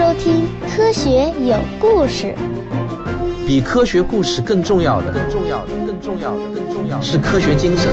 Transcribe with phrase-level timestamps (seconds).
[0.00, 2.34] 收听《科学有故事》。
[3.46, 7.92] 比科学故事更重要的，更重要的，更重要的，更重要的是科学精神。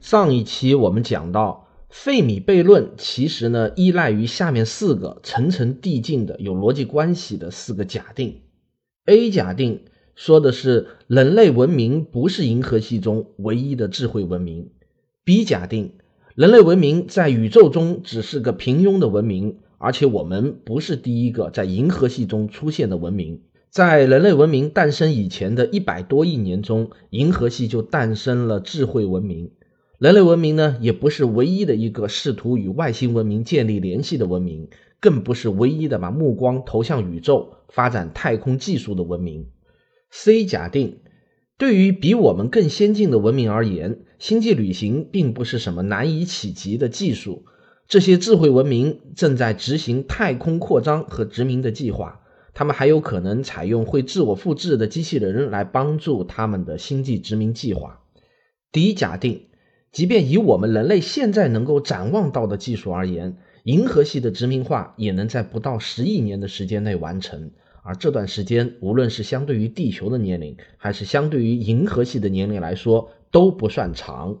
[0.00, 8.40] 上一期我们讲到，费米悖论其实呢依赖于下面四个层层递进的有逻辑关系的四个假定。
[9.04, 9.82] A 假定
[10.16, 14.72] 说的是人类文明不是银河系中唯一的智慧文明。
[15.22, 15.92] B 假定
[16.36, 23.40] 人类文明在宇宙中只是个平庸的文明，而且我们不是第一个在银河系中出现的文明。
[23.70, 29.52] 在人类文明诞生以前的一百多亿年中，银河系就诞生了智慧文明。
[29.98, 34.68] 人类文明呢，也不是唯一的一个试图与外星文明建立联系的文明，
[35.00, 39.46] 更不是唯一的把目光投向宇宙、发展太空技术的文明。
[40.10, 40.98] C 假定，
[41.58, 47.44] 对于比我们更先进的文明而言，星际旅行并不是什么难以企及的技术。
[47.88, 52.20] 这些智慧文明正在执行太空扩张和殖民的计划，
[52.52, 58.00] 他们还有可能采用会自我复制的机器人来帮助他们的星际殖民计划。
[58.70, 59.46] 第一假定。
[59.92, 67.52] 即便以我们人类现在能够展望到的技术而言，银河系的殖民化也能在不到十亿年的时间内完成。
[67.86, 74.38] 而这段时间，无论是相对于地球的年龄，还是相对于银河系的年龄来说，都不算长。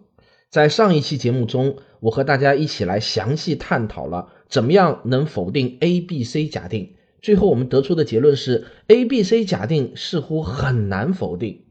[0.50, 6.94] 在上一期节目中，我和大家一起来详细探讨了怎么样能否定 A、B、C 假定。
[7.22, 11.62] 最后我们得出的结论是，A、B、C 假定似乎很难否定。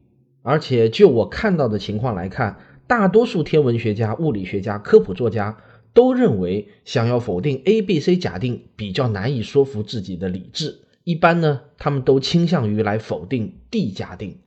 [0.42, 2.58] 而且就我看到的情况来看。
[2.88, 5.58] 大多数天文学家、物理学家、科普作家
[5.92, 10.82] 都认为，想要否定 A、B、C 假定比较难以说服自己的理智。
[11.06, 14.38] 一般呢，他们都倾向于来否定地假定。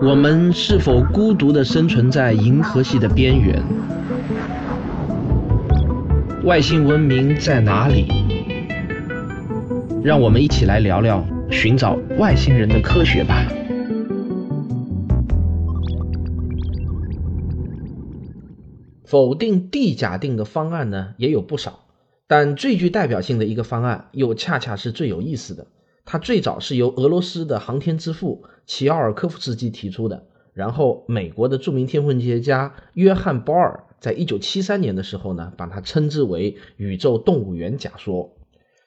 [0.00, 3.60] 我们是否孤独地生存在银河系的边缘？
[6.44, 8.06] 外星文明在哪里？
[10.04, 13.44] 让我们一起来聊聊寻找外星人的科学吧。
[19.04, 21.81] 否定地假定的方案呢也有不少，
[22.34, 25.66] 但最具代表性的一个方案又恰恰是最有意思的。
[26.06, 38.34] 它最早是由俄罗斯的航天之父齐奥尔科夫斯基提出的，然后美国的著名天文学家约翰·鲍尔在一九七三年的时候呢，把它称之为宇宙动物园假说。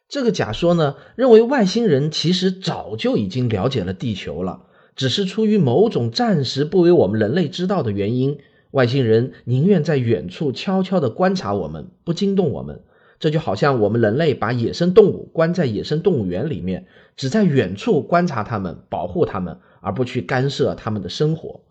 [0.09, 4.63] 这个假说呢，认为外星人其实早就已经了解了地球了，
[4.95, 8.39] 只是出于某种暂时不为我们人类知道的原因。
[8.71, 12.81] 外星人宁愿在远处悄悄地观察我们，不惊动我们。
[13.25, 16.85] 这就好像我们人类把野生动物关在野生动物园里面，
[17.17, 21.61] 只在远处观察它们，保护它们，而不去干涉它们的生活。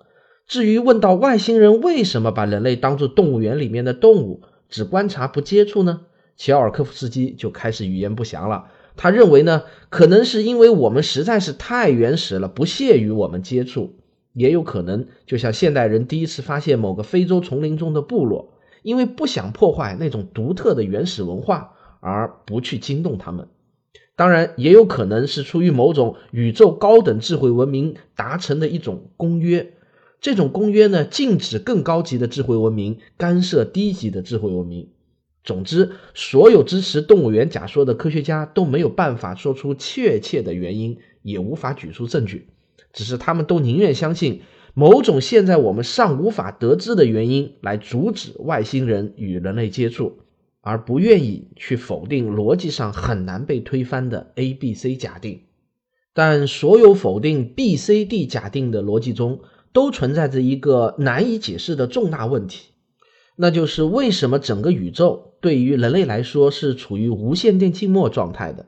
[0.49, 6.01] 至于问到外星人为什么把人类当作动物园里面的动物，只观察不接触呢？
[6.35, 8.65] 齐奥尔科夫斯基就开始语言不详了。
[8.97, 13.95] 他认为呢，可能是因为我们实在是太原始了，不屑于我们接触。
[14.33, 18.54] 也有可能，就像现代人第一次发现某个非洲丛林中的部落，
[18.85, 23.49] 因为不想破坏那种独特的原始文化，而不去惊动他们。
[24.15, 29.73] 当然，也有可能是出于某种宇宙高等智慧文明达成的一种公约。
[30.21, 34.91] 这种公约呢，禁止更高级的智慧文明干涉低级的智慧文明。
[35.43, 42.49] 总之，所有支持动物园假说的科学家都没有办法说出确切的原因，也无法举出证据。
[42.93, 44.43] 只是他们都宁愿相信
[44.77, 50.19] 某种现在我们尚无法得知的原因来阻止外星人与人类接触，
[50.61, 55.43] 而不愿意去否定逻辑上很难被推翻的 A、B、C 假定。
[56.13, 59.41] 但所有否定 B、C、D 假定的逻辑中，
[59.73, 62.71] 都存在着一个难以解释的重大问题，
[63.37, 68.67] 那就是为什么整个宇宙对于人类来说是处于无线电静默状态的？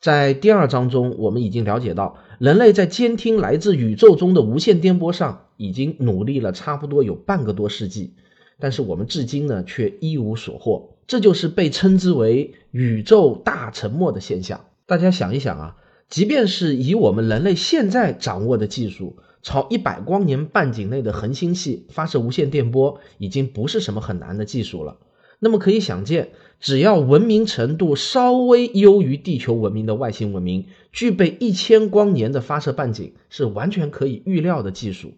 [0.00, 8.14] 在第二章中，我们已经了解到，人类在监听来自宇宙中的无线电波上已经努力了差不多有半个多世纪，
[8.58, 10.96] 但是我们至今呢却一无所获。
[11.06, 14.64] 这就是被称之为宇宙大沉默的现象。
[14.86, 15.76] 大家想一想啊，
[16.08, 24.96] 即便是以我们人类现在掌握的技术，朝一百光年半径内的恒星系发射无线电波，已经不是什么很难的技术了。
[25.40, 26.28] 那么可以想见。
[26.60, 35.14] 只要文明程度稍微优于地球文明的外星文明，具备一千光年的发射半径，是完全可以预料的技术。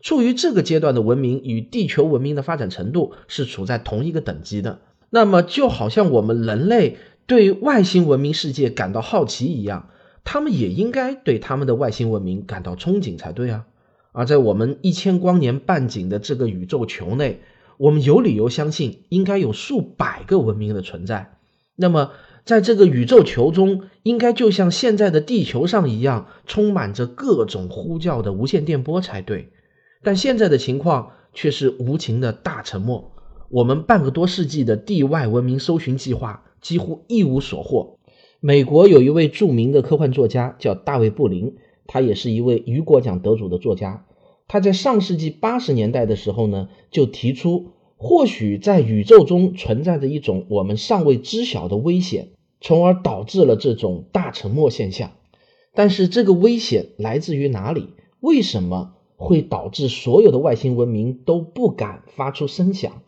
[0.00, 4.80] 处于这个阶段的文明与地球文明的发展程度是处在同一个等级的。
[5.10, 9.88] 那么，就好像我们人类对外星文明世界感到好奇一样，
[10.22, 13.66] 他们也应该对他们的外星文明感到憧憬才对啊！
[14.12, 17.40] 而在我们一千光年半径的这个宇宙球内，
[17.78, 21.36] 我们有理由相信应该有数百个文明的存在。
[21.76, 22.12] 那么，
[22.44, 29.50] 在这个宇宙球中，应该就像现在的地球上一样，充满着各种呼叫的无线电波才对。
[30.02, 33.10] 但现在的情况却是无情的大沉默。
[33.50, 37.98] 我们半个多世纪的地外文明搜寻计划几乎一无所获。
[38.40, 41.56] 美国有一位著名的科幻作家叫大卫·布林，
[41.86, 44.04] 他也是一位雨果奖得主的作家。
[44.46, 52.28] 他在上世纪八十年代的时候呢，就提出，或许在宇宙中存在着一种我们尚未知晓的危险，
[52.60, 55.12] 从而导致了这种大沉默现象。
[55.74, 57.88] 但是这个危险来自于哪里？
[58.20, 63.02] 为什么会导致所有的外星文明都不敢发出声响？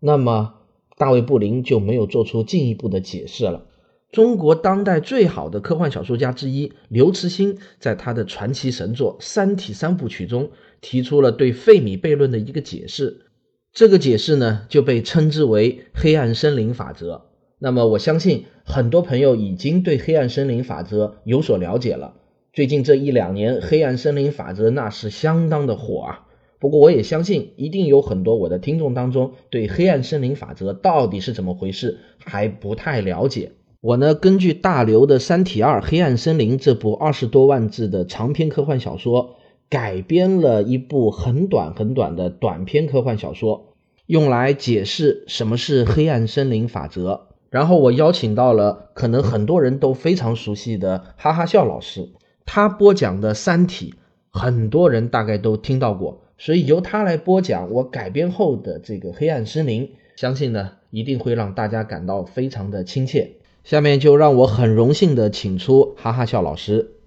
[0.00, 0.54] 那么，
[0.96, 3.66] 大卫·布林就没有做出进一步的解释了。
[4.10, 13.26] 中国当代最好的科幻小说家之一刘慈欣，在他的传奇神作《三体》三部曲中，提出了对费米悖论的一个解释。
[13.72, 17.26] 这个解释呢，就被称之为“黑暗森林法则”。
[17.60, 22.14] 那么，我相信很多朋友已经对黑暗森林法则有所了解了。
[22.52, 26.26] 最近这一两年，黑暗森林法则那是相当的火啊。
[26.60, 33.52] 不过，我也相信，一定有很多我的听众当中对黑暗森林法则到底是怎么回事还不太了解。
[33.80, 39.36] 我呢，根据大刘的《三体二：黑暗森林》这部二十多万字的长篇科幻小说，
[39.68, 43.74] 改编了一部很短很短的短篇科幻小说，
[44.06, 47.28] 用来解释什么是黑暗森林法则。
[47.50, 52.10] 然后我邀请到了可能很多人都非常熟悉的哈哈笑老师，
[52.44, 53.94] 他播讲的《三体》，
[54.38, 56.20] 很多人大概都听到过。
[56.36, 63.32] 所以由他来播讲我改编后的这个黑暗森林，相信呢一定会让大家感到非常的亲切。
[63.64, 66.97] 下面就让我很荣幸的请出哈哈笑老师。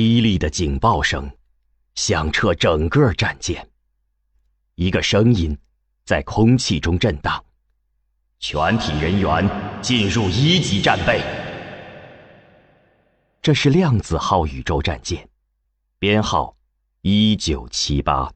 [0.00, 1.30] 凄厉的警报声
[1.94, 3.68] 响彻整个战舰，
[4.76, 5.54] 一个声音
[6.06, 7.44] 在空气中震荡。
[8.38, 9.46] 全体人员
[9.82, 11.20] 进入一级战备。
[13.42, 15.28] 这是量子号宇宙战舰，
[15.98, 16.56] 编号
[17.02, 18.32] 一九七八，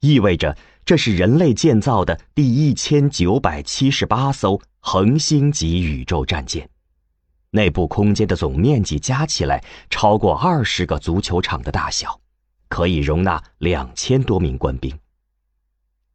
[0.00, 6.68] 意味着这是人类建造的第一千九百七十八艘恒星级宇宙战舰，
[7.52, 12.20] 内部空间的总面积加起来超过二十个足球场的大小，
[12.68, 14.98] 可以容纳两千多名官兵。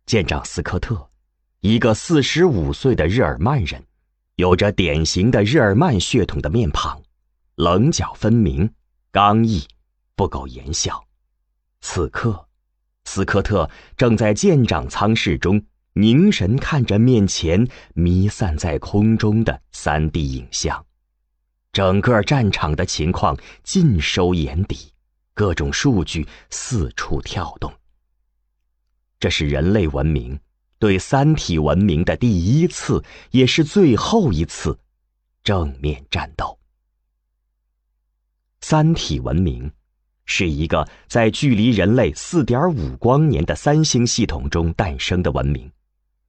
[0.05, 1.09] 舰长斯科特。
[1.61, 3.83] 一个四十五岁的日耳曼人，
[4.35, 7.01] 有着典型的日耳曼血统的面庞，
[7.55, 8.71] 棱角分明，
[9.11, 9.67] 刚毅，
[10.15, 11.03] 不苟言笑。
[11.81, 12.47] 此刻，
[13.05, 15.61] 斯科特正在舰长舱室中
[15.93, 20.85] 凝神看着面前弥散在空中的三 D 影像，
[21.77, 24.91] 整个战场的情况尽收眼底，
[25.35, 27.71] 各种数据四处跳动。
[29.19, 30.39] 这是人类文明。
[30.79, 34.75] 对三体文明的第一次，也是最后一次
[35.43, 36.57] 正面战斗。
[38.61, 39.71] 三体文明
[40.25, 45.71] 是一个在距离人类四点五光年的三星系统中诞生的文明，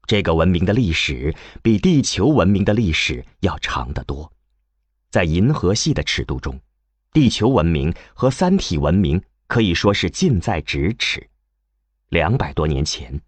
[0.06, 4.31] 这个文明的历史比地球文明的历史要长得多。
[5.10, 6.58] 在银河系的尺度中，
[7.12, 11.29] 地球文明和三体文明可以说是近在咫尺。
[12.08, 13.20] 两百多年前。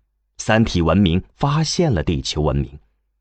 [0.43, 2.79] 三体文明发现了地球文明，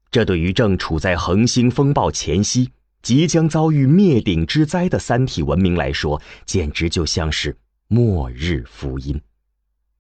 [0.10, 7.58] 这对于正处在恒星风暴前夕、即将遭遇灭顶之灾的三体文明来说，简直就像是
[7.90, 9.22] 末日福音。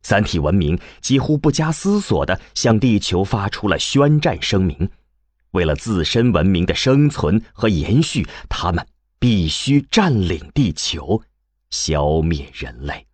[0.01, 4.89] 三体文明几乎不加思索地向地球发出了宣战声明：
[5.51, 8.85] 为了自身文明的生存和延续，他们
[9.19, 11.21] 必须占领地球，
[11.69, 13.05] 消灭人类。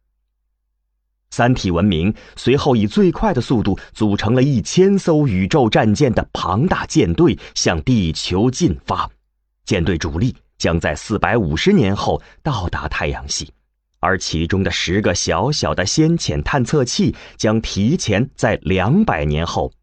[1.32, 9.10] 三体文明随后以最快的速度组成了一千艘宇宙战舰的庞大舰队，向地球进发。
[9.66, 13.52] 舰队主力将在四百五十年后到达太阳系，
[14.00, 19.74] 而其中的十个小小的先遣探测器将提前在两百年后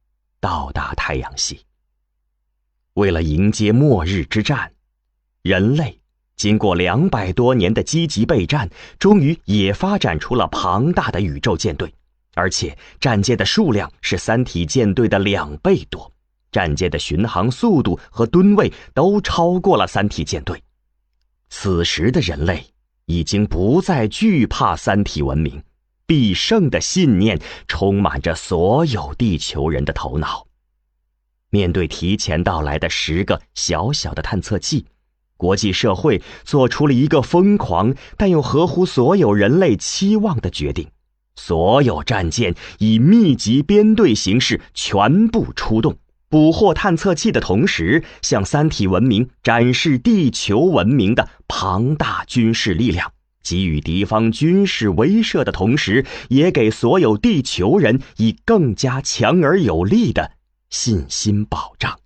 [0.41, 1.61] 到达太阳系。
[2.95, 4.73] 为了迎接末日之战，
[5.43, 5.99] 人类。
[6.35, 8.69] 经过两百多年的积极备战，
[8.99, 11.93] 终于也发展出了庞大的宇宙舰队，
[12.35, 16.13] 而且战舰的数量是三体舰队的两倍多，
[16.51, 20.61] 战舰的巡航速度和吨位都超过了三体舰队。
[21.49, 22.65] 此时的人类
[23.07, 25.63] 已经不再惧怕三体文明，
[26.07, 30.45] 必胜的信念充满着所有地球人的头脑。
[31.53, 34.87] 面对提前到来的十个小小的探测器。
[35.37, 40.89] 国际社会做出了一个疯狂但又合乎所有人类期望的决定：
[41.37, 45.99] 所有战舰以密集编队形式全部出动，
[46.31, 53.13] 捕获探测器的同时，向三体文明展示地球文明的庞大军事力量。
[53.43, 60.31] 给予敌方军事威慑的同时，也给所有地球人以更加强而有力的
[60.73, 62.01] 信心保障。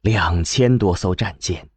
[0.00, 1.68] 两千多艘战舰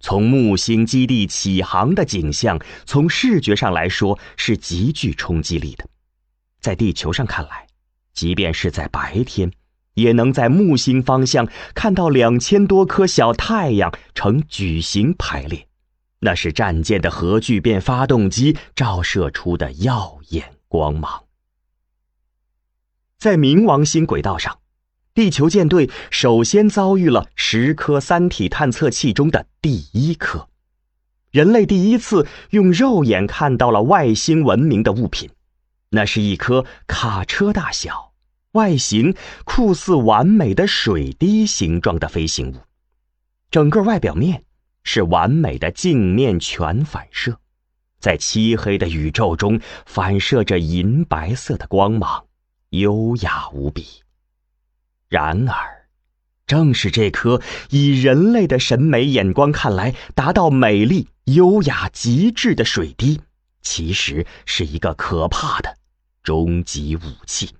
[0.00, 5.86] 从木星基地起航的景象，从视觉上来说是极具冲击力的。
[6.58, 7.66] 在地球上看来，
[8.14, 9.52] 即便是在白天，
[9.92, 15.68] 也能在木星方向看到两千多颗小太阳呈矩形排列，
[16.20, 21.25] 那是战舰的核聚变发动机照射出的耀眼光芒。
[23.26, 24.56] 在冥王星轨道上。
[25.12, 30.48] 地球舰队首先遭遇了十颗三体探测器中的第一颗，
[31.32, 35.28] 人类第一次用肉眼看到了外星文明的物品，
[35.90, 38.12] 那是一颗卡车大小、
[38.52, 42.54] 外形酷似完美的水滴形状的飞行物，
[43.50, 44.44] 整个外表面
[44.84, 47.40] 是完美的镜面全反射，
[47.98, 52.25] 在漆黑的宇宙中反射着银白色的光芒，
[52.70, 53.86] 优雅无比。
[55.08, 55.86] 然而，
[56.46, 63.20] 正是这颗以人类的审美眼光看来达到美丽、优雅极致的水滴，
[63.62, 65.76] 其实是一个可怕的
[66.22, 67.50] 终极武器。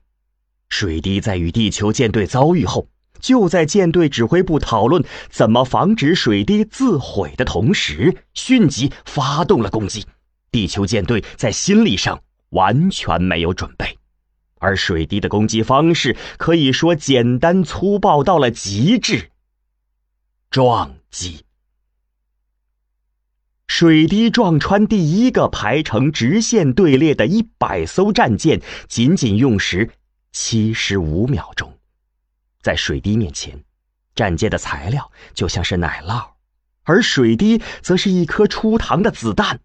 [0.69, 2.89] 水滴在与地球舰队遭遇后，
[3.21, 10.05] 就在舰队指挥部讨论怎么防止水滴自毁的同时，迅即发动了攻击。
[10.51, 12.21] 地球舰队在心理上
[12.51, 13.97] 完全没有准备。
[14.59, 19.31] 而水滴的攻击方式可以说简单粗暴到了极致。
[20.51, 21.45] 撞击，
[23.67, 29.91] 水滴撞穿第一个排成直线队列的一百艘战舰，仅仅用时
[30.33, 31.79] 七十五秒钟。
[32.63, 33.65] 在水滴面前，
[34.15, 36.31] 战舰的材料就像是奶酪，
[36.85, 39.61] 而水滴则是一颗出膛的子弹。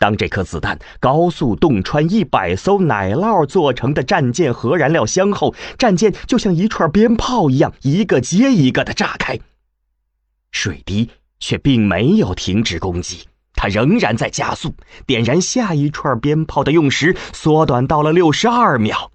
[0.00, 9.38] 当这颗子弹高速洞穿一百艘奶酪做成的战舰核燃料箱后，战舰就像一串鞭炮一样，一个接一个的炸开。
[10.52, 14.72] 水滴却并没有停止攻击，它仍然在加速，
[15.06, 19.12] 点燃下一串鞭炮的用时缩短到了六十二秒。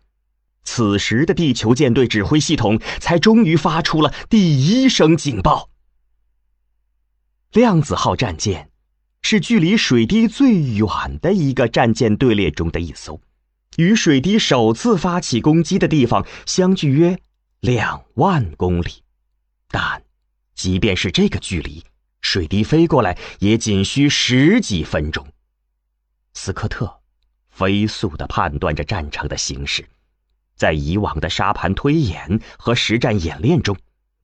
[0.63, 5.69] 此时的地球舰队指挥系统才终于发出了第一声警报。
[7.53, 8.69] 量子号战舰。
[9.27, 10.87] 是距离水滴最远
[11.19, 13.19] 的一个战舰队列中的一艘，
[13.77, 17.17] 与水滴首次发起攻击的地方相距约
[17.59, 19.01] 两万公里，
[19.69, 20.03] 但
[20.53, 21.83] 即便是这个距离，
[22.21, 25.25] 水滴飞过来也仅需十几分钟。
[26.35, 26.99] 斯科特
[27.49, 29.83] 飞速地判断着战场的形势，
[30.55, 33.75] 在以往的沙盘推演和实战演练中。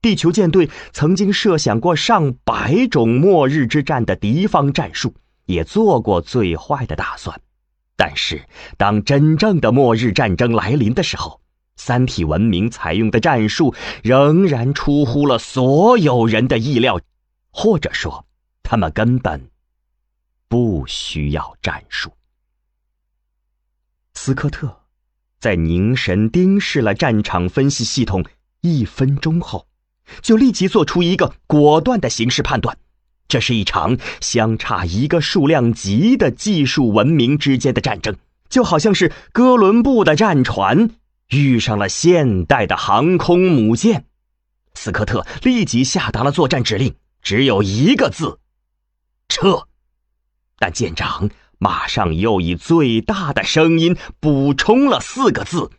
[0.02, 5.14] 地球舰队曾经设想过上百种末日之战的敌方战术，
[5.46, 7.40] 也做过最坏的打算。
[7.94, 8.44] 但是，
[8.76, 11.40] 当真正的末日战争来临的时候，
[11.76, 17.00] 三体文明采用的战术仍然出乎了所有人的意料，
[17.52, 18.26] 或者说，
[18.64, 19.48] 他们根本
[20.48, 22.10] 不需要战术。
[24.14, 24.80] 斯科特
[25.38, 28.24] 在凝神盯视了战场分析系统
[28.62, 29.64] 一分钟后。
[30.20, 32.76] 就立即做出一个果断的形势判断，
[33.28, 38.16] 这是一场相差一个数量级的技术文明之间的战争，
[38.50, 40.90] 就好像是哥伦布的战船
[41.30, 44.04] 遇上了现代的航空母舰。
[44.74, 48.38] 斯科特立即下达了作战指令，只有一个字：
[49.28, 49.66] 撤。
[50.58, 55.70] 但舰长马上又以最大的声音补充了四个字：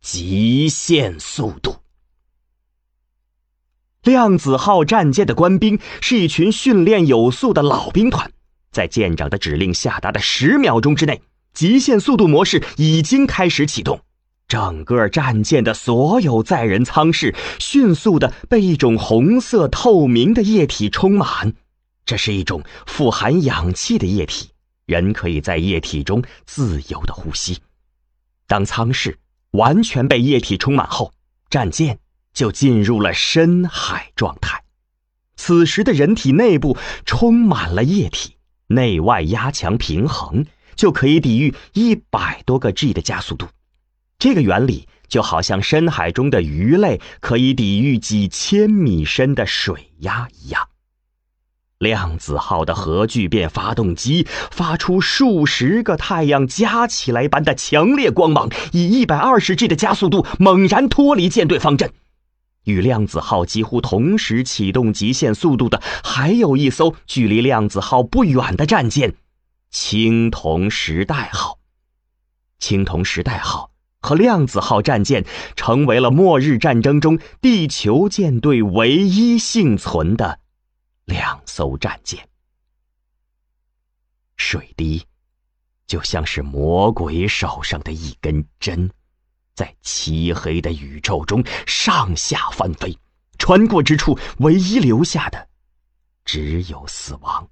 [0.00, 1.83] 极限速度。
[4.04, 8.30] 量子号战舰的官兵是一群训练有素的老兵团，
[8.70, 11.22] 在舰长的指令下达的十秒钟之内，
[11.54, 14.00] 极限速度模式已经开始启动。
[14.46, 21.54] 整个战舰的所有载人舱室迅速的被一种红色透明的液体充满，
[22.04, 24.50] 这是一种富含氧气的液体，
[24.84, 27.58] 人可以在液体中自由的呼吸。
[28.46, 29.18] 当舱室
[29.52, 31.10] 完全被液体充满后，
[31.48, 31.98] 战舰。
[32.34, 34.62] 就进入了深海状态。
[35.36, 36.76] 此时的人体内部
[37.06, 38.36] 充满了液体，
[38.66, 43.46] 内外压强平衡，就可以抵御一百多个 G 的加速度。
[44.18, 50.68] 这个原理就好像深海中的鱼类可以抵御几千米深的水压一样。
[51.78, 61.92] 量子号的核聚变发动机发出数十个太阳加起来般的强烈光芒，以一百二十 G 的加速度猛然脱离舰队方阵。
[62.64, 69.16] 与量子号几乎同时启动极限速度的，还有一艘距离量子号不远的战舰——
[69.70, 71.58] 青铜时代号。
[72.58, 75.24] 青铜时代号和量子号战舰
[75.56, 80.40] 成为了末日战争中地球舰队唯一幸存的。
[81.04, 82.26] 两艘战舰，
[84.36, 85.04] 水滴
[85.86, 88.90] 就像是魔鬼手上的一根针，
[89.54, 92.98] 在漆黑的宇宙中上下翻飞，
[93.38, 95.48] 穿过之处，唯一留下的
[96.24, 97.48] 只有死亡。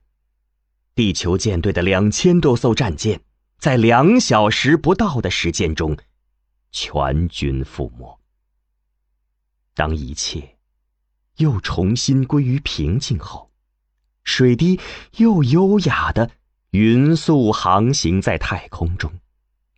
[0.94, 3.20] 地球舰队的两千多艘战舰，
[3.58, 5.96] 在两小时不到的时间中
[6.70, 8.20] 全军覆没。
[9.74, 10.56] 当一切。
[11.36, 13.50] 又重新归于平静后，
[14.22, 14.78] 水滴
[15.16, 16.30] 又优雅的
[16.72, 19.10] 匀速航行在太空中，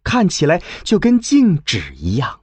[0.05, 2.43] 看起来就跟静止一样，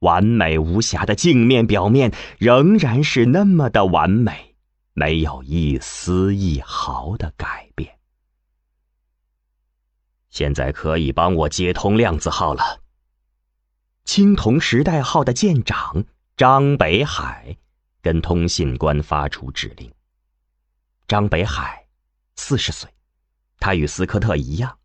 [0.00, 4.56] 完美无瑕的镜面表面仍然是那么的完美，
[4.94, 7.98] 没有一丝一毫的改变。
[10.30, 12.80] 现在可以帮我接通量子号了。
[14.04, 16.04] 青铜时代号的舰长
[16.36, 17.56] 张北海。
[18.00, 19.92] 跟通信官发出指令。
[21.08, 21.88] 张北海，
[22.36, 22.88] 四十岁，
[23.58, 24.77] 他与斯科特一样，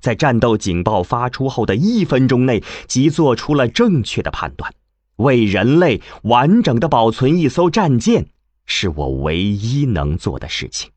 [0.00, 4.74] 在战斗警报发出后的一分钟内即做出了正确的判断。
[5.16, 8.26] 为人类完整的保存一艘战舰，
[8.64, 10.90] 是我唯一能做的事情。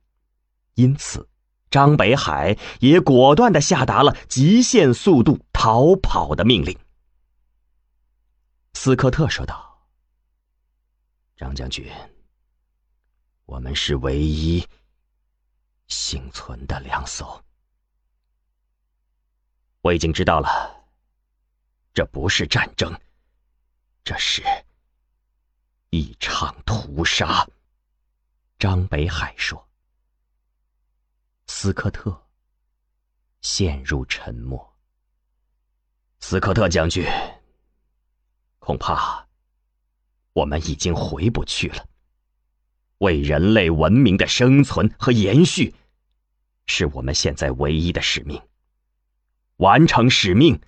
[0.76, 1.28] 因此，
[1.70, 6.78] 张北海也果断的下达了极限速度逃跑的命令。
[8.74, 9.72] 斯科特说道。
[11.36, 11.86] 张将军，
[13.46, 14.66] 我们是唯一
[15.88, 17.44] 幸存的两艘。
[19.84, 20.88] 我已经知道了，
[21.94, 22.98] 这不是战争，
[24.02, 24.42] 这是
[25.90, 27.46] 一场屠杀。
[28.58, 29.68] 张北海说。
[31.48, 32.26] 斯科特
[33.42, 34.74] 陷入沉默。
[36.22, 37.06] 斯科特将军，
[38.60, 39.28] 恐怕。
[40.32, 41.86] 我们已经回不去了。
[43.00, 45.76] 为人类文明的生存和延续，
[46.68, 48.42] 是我们现在唯一的使命。
[49.64, 50.60] 完成使命，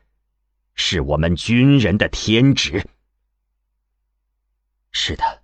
[0.74, 2.88] 是我们军人的天职。
[4.94, 5.44] 是的，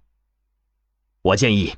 [1.22, 1.76] 我建议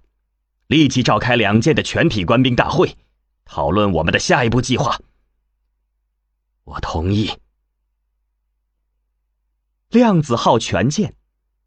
[0.67, 2.95] 立即召开两舰的全体官兵大会，
[3.43, 4.99] 讨论我们的下一步计划。
[6.65, 7.31] 我同意。
[9.89, 11.15] 量子号全舰。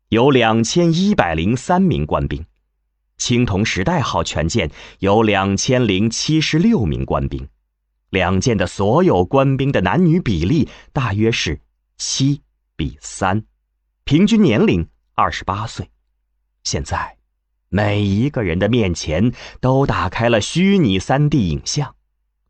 [0.09, 2.47] 有两千一百零三名官兵，
[3.19, 7.49] 青铜时代号全舰有两千零七十六名官兵，
[8.17, 11.61] 两舰的所有官兵的男女比例大约是
[11.99, 12.41] 七
[12.75, 13.45] 比三，
[14.05, 15.91] 平均年龄二十八岁。
[16.65, 17.19] 现在，
[17.69, 21.95] 每一个人的面前都打开了虚拟三 D 影像，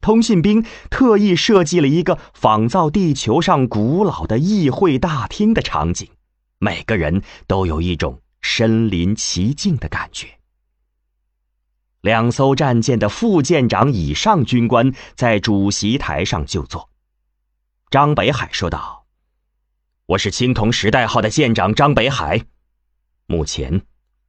[0.00, 6.08] 通信兵特意设计了一个仿造地球上古老的议会大厅的场景。
[6.60, 10.35] 每个人都有一种身临其境的感觉。
[12.06, 16.88] 两艘战舰的副舰长以上军官在主席台上就坐。
[17.90, 19.04] 张北海说道
[20.06, 22.40] ：“我是青铜时代号的舰长张北海。
[23.26, 23.82] 目前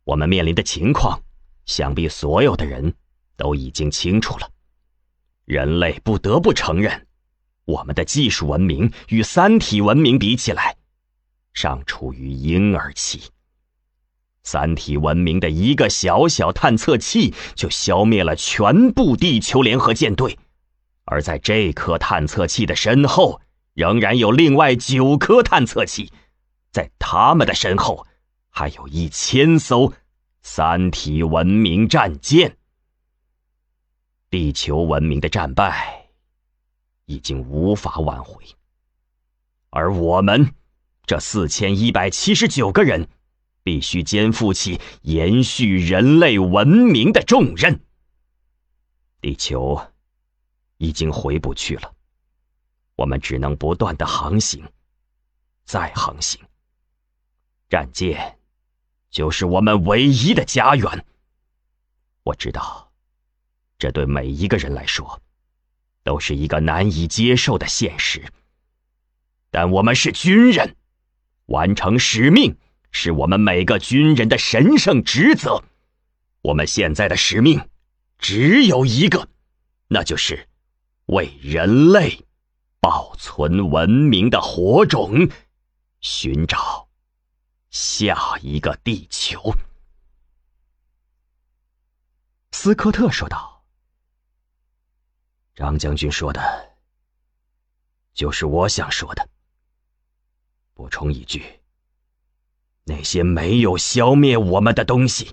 [0.06, 1.22] 我们面临的情况，
[1.68, 2.96] 想必所有的人
[3.36, 4.50] 都已经清楚了。
[5.46, 7.06] 人类不得不承认，
[7.66, 10.76] 我们的技术文明与三体文明比起来。”
[11.54, 13.22] 尚处于婴儿期。
[14.48, 20.40] 三体文明的一个小小探测器就消灭了全部地球联合舰队，
[21.04, 23.42] 而在这颗探测器的身后，
[23.74, 26.14] 仍然有另外九颗探测器，
[26.72, 28.08] 在他们的身后，
[28.50, 29.92] 还有一千艘
[30.42, 32.56] 三体文明战舰。
[34.30, 36.08] 地球文明的战败
[37.04, 38.42] 已经无法挽回，
[39.72, 40.54] 而我们。
[41.06, 43.08] 这四千一百七十九个人，
[43.68, 47.82] 必须肩负起延续人类文明的重任。
[49.20, 49.92] 地球
[50.78, 51.94] 已经回不去了，
[52.96, 54.66] 我们只能不断的航行，
[55.66, 56.40] 再航行。
[57.68, 58.40] 战舰
[59.10, 61.06] 就是我们唯一的家园。
[62.24, 62.90] 我知道，
[63.78, 65.22] 这对每一个人来说，
[66.04, 68.24] 都是一个难以接受的现实。
[69.52, 70.78] 但我们是军人。
[71.48, 72.58] 完成使命
[72.92, 75.64] 是我们每个军人的神圣职责。
[76.42, 77.70] 我们现在的使命
[78.18, 79.28] 只有一个，
[79.88, 80.48] 那就是
[81.08, 82.26] 为人类
[82.80, 85.30] 保存文明的火种，
[86.00, 86.88] 寻找
[87.70, 89.54] 下一个地球。
[92.52, 93.66] 斯科特说道
[95.54, 96.78] ：“张将军说的，
[98.14, 99.30] 就是我想说的。
[100.74, 101.44] 补充一句。”
[102.90, 105.32] 那些没有消灭我们的东西，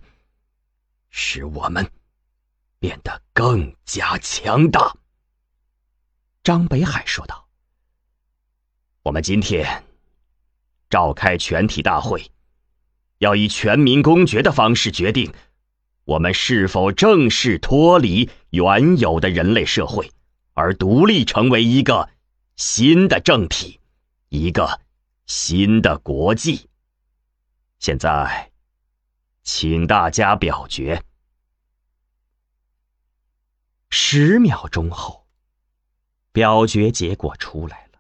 [1.09, 1.89] 使我们
[2.81, 4.97] 变得更加强大。”
[6.43, 7.47] 张北海说道。
[9.05, 9.85] “我们今天
[10.91, 12.33] 召开全体大会，
[13.19, 15.33] 要以全民公决的方式决定，
[16.05, 20.11] 我们是否正式脱离原有的人类社会，
[20.55, 22.11] 而独立成为一个
[22.57, 23.79] 新的政体，
[24.29, 24.81] 一个
[25.27, 26.69] 新的国际。”
[27.87, 28.51] 现在，
[29.43, 31.05] 请大家表决。
[33.91, 35.29] 十秒钟后，
[36.33, 37.99] 表决结果出来了，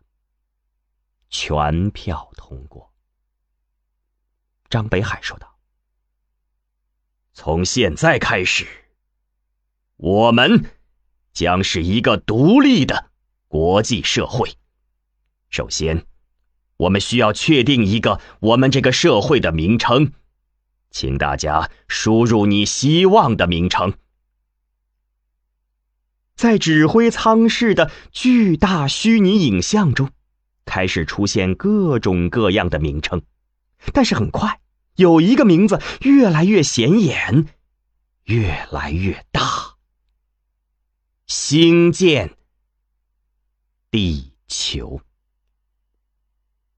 [1.28, 2.94] 全票通过。
[4.70, 5.58] 张北海说道
[7.34, 8.66] ：“从现在开始，
[9.96, 10.64] 我们
[11.34, 13.10] 将是一个独立的
[13.48, 14.56] 国际社会。
[15.50, 16.06] 首先。”
[16.76, 20.12] 我们需要确定一个我们这个社会的名称，
[20.90, 23.94] 请大家输入你希望的名称。
[26.34, 30.10] 在指挥舱室的巨大虚拟影像中，
[30.64, 33.22] 开始出现各种各样的名称，
[33.92, 34.60] 但是很快
[34.96, 37.46] 有一个名字越来越显眼，
[38.24, 39.76] 越来越大。
[41.26, 42.36] 星舰
[43.92, 45.00] 地球。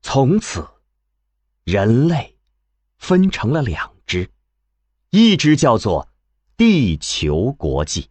[0.08, 0.64] 从此，
[1.64, 2.38] 人类
[2.96, 4.30] 分成了两支，
[5.10, 6.08] 一支叫做
[6.56, 8.08] 地球国际，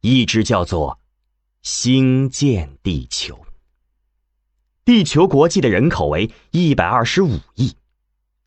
[0.00, 0.98] 一支叫做
[1.62, 3.46] 星舰地球。
[4.84, 7.76] 地球国际的人口为一百二十五亿，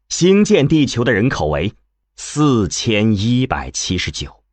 [0.10, 1.74] 星舰地球的人口为
[2.18, 4.44] 四千一百七十九。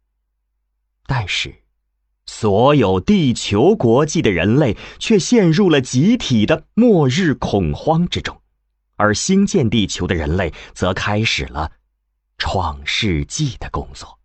[1.06, 1.61] 但是。
[2.34, 8.40] 所有地球国际的人类却陷入了集体的末日恐慌之中，
[8.96, 11.72] 而兴建地球的人类则开始了
[12.38, 14.18] 创世纪的工作。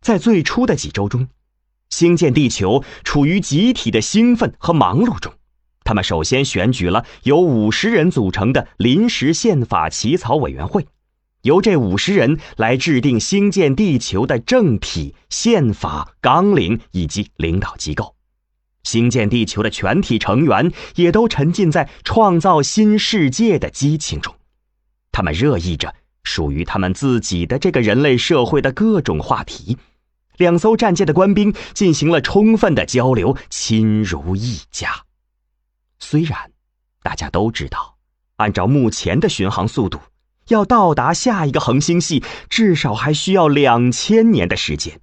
[0.00, 1.28] 在最初的几周中，
[1.90, 5.34] 星舰地球处于集体的兴奋和忙碌中。
[5.82, 10.86] 他们首先选举了由五十人组成的临时宪法起草委员会。
[11.46, 18.16] 由这五十人来制定兴建地球的政体、宪法纲领以及领导机构。
[18.82, 24.34] 兴建地球的全体成员也都沉浸在创造新世界的激情中，
[25.12, 29.78] 他们热议着属于他们自己的这个人类社会的各种话题。
[30.38, 34.90] 两艘战舰的官兵进行了充分的交流，亲如一家。
[36.00, 36.50] 虽然
[37.02, 37.96] 大家都知道，
[38.36, 40.00] 按照目前的巡航速度。
[40.48, 45.00] 要到达下一个恒星系，至少还需要两千年的时间，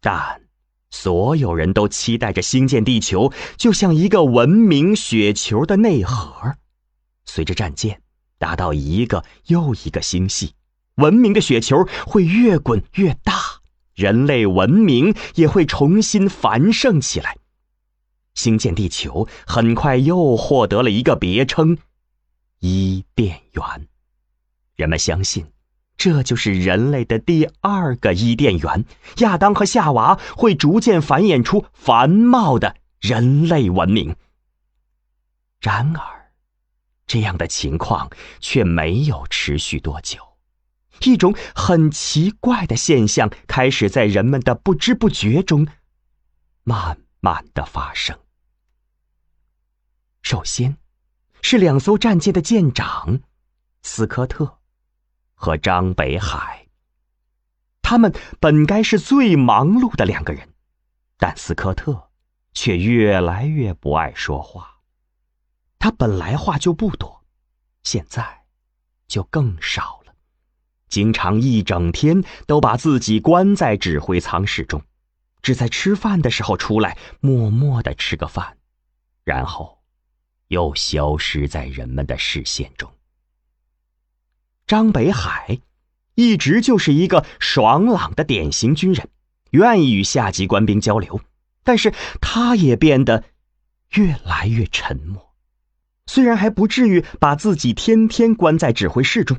[0.00, 0.42] 但
[0.90, 6.56] 所有人都期待着星舰地球，就像一个文明雪球的内核。
[7.24, 8.00] 随着战舰
[8.38, 10.54] 达到一个又一个星系，
[10.96, 13.34] 文明的雪球会越滚越大，
[13.94, 17.36] 人类文明也会重新繁盛起来。
[18.34, 21.76] 星舰地球很快又获得了一个别称——
[22.60, 23.89] 伊甸园。
[24.80, 25.52] 人们相信，
[25.98, 28.86] 这就是人类的第二个伊甸园。
[29.18, 34.16] 亚当和夏娃会逐渐繁衍出繁茂的人类文明。
[35.60, 36.32] 然而，
[37.06, 40.18] 这样的情况却没有持续多久。
[41.02, 45.68] 一种很奇怪的现象开始在人们的不知不觉中
[46.64, 48.18] 慢慢的发生。
[50.22, 50.78] 首先，
[51.42, 53.20] 是两艘战舰的舰长
[53.82, 54.59] 斯科特。
[55.42, 56.66] 和张北海，
[57.80, 60.52] 他们本该是最忙碌的两个人，
[61.16, 62.10] 但斯科特
[62.52, 64.80] 却越来越不爱说话。
[65.78, 67.24] 他本来话就不多，
[67.82, 68.42] 现在
[69.08, 70.12] 就更少了，
[70.90, 74.82] 经常一整天都把自己关在指挥舱室中，
[75.40, 78.58] 只在吃饭的时候出来，默默的吃个饭，
[79.24, 79.80] 然后
[80.48, 82.92] 又消失在人们的视线中。
[84.70, 85.58] 张北海
[86.14, 89.08] 一直就是一个爽朗的典型军人，
[89.50, 91.20] 愿意与下级官兵交流，
[91.64, 93.24] 但是他也变得
[93.94, 95.34] 越来越沉默。
[96.06, 99.38] 虽然还不至于把自己天天关在指挥室中，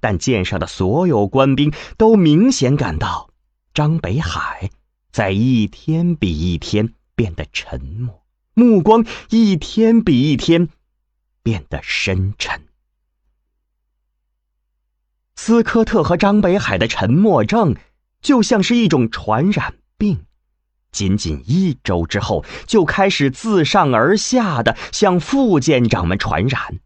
[0.00, 3.28] 但舰上的所有官兵都明显感到
[3.74, 4.70] 张北海
[5.12, 8.22] 在一天比一天变得沉默，
[8.54, 10.70] 目光一天比一天
[11.42, 12.62] 变得深沉。
[15.42, 17.74] 斯科特和张北海的沉默症
[18.20, 20.26] 就像是一种传染病，
[20.92, 26.78] 仅仅一周之后就开始自上而下的向副舰长们传染，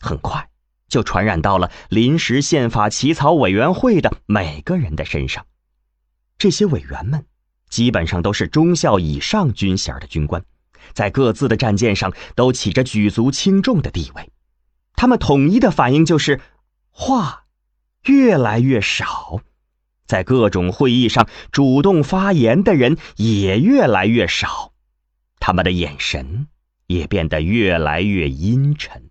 [0.00, 0.48] 很快
[0.88, 5.46] 就传染到了临时宪法起草委员会的每个人的身上。
[6.38, 7.24] 这些委员们
[7.68, 10.44] 基本上都是中校以上军衔的军官，
[10.92, 14.32] 在各自的战舰上都起着举足轻重的地位，
[14.96, 16.40] 他们统一的反应就是
[16.90, 17.41] 话。
[18.06, 19.40] 越来越少，
[20.06, 24.72] 在各种会议上主动发言的人也越来越少，
[25.38, 26.48] 他们的眼神
[26.88, 29.10] 也变得越来越阴沉。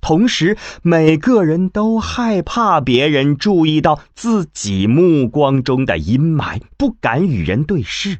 [0.00, 8.18] 同时，每个人都害怕别人注意到自己目光中的阴霾，不敢与人对视，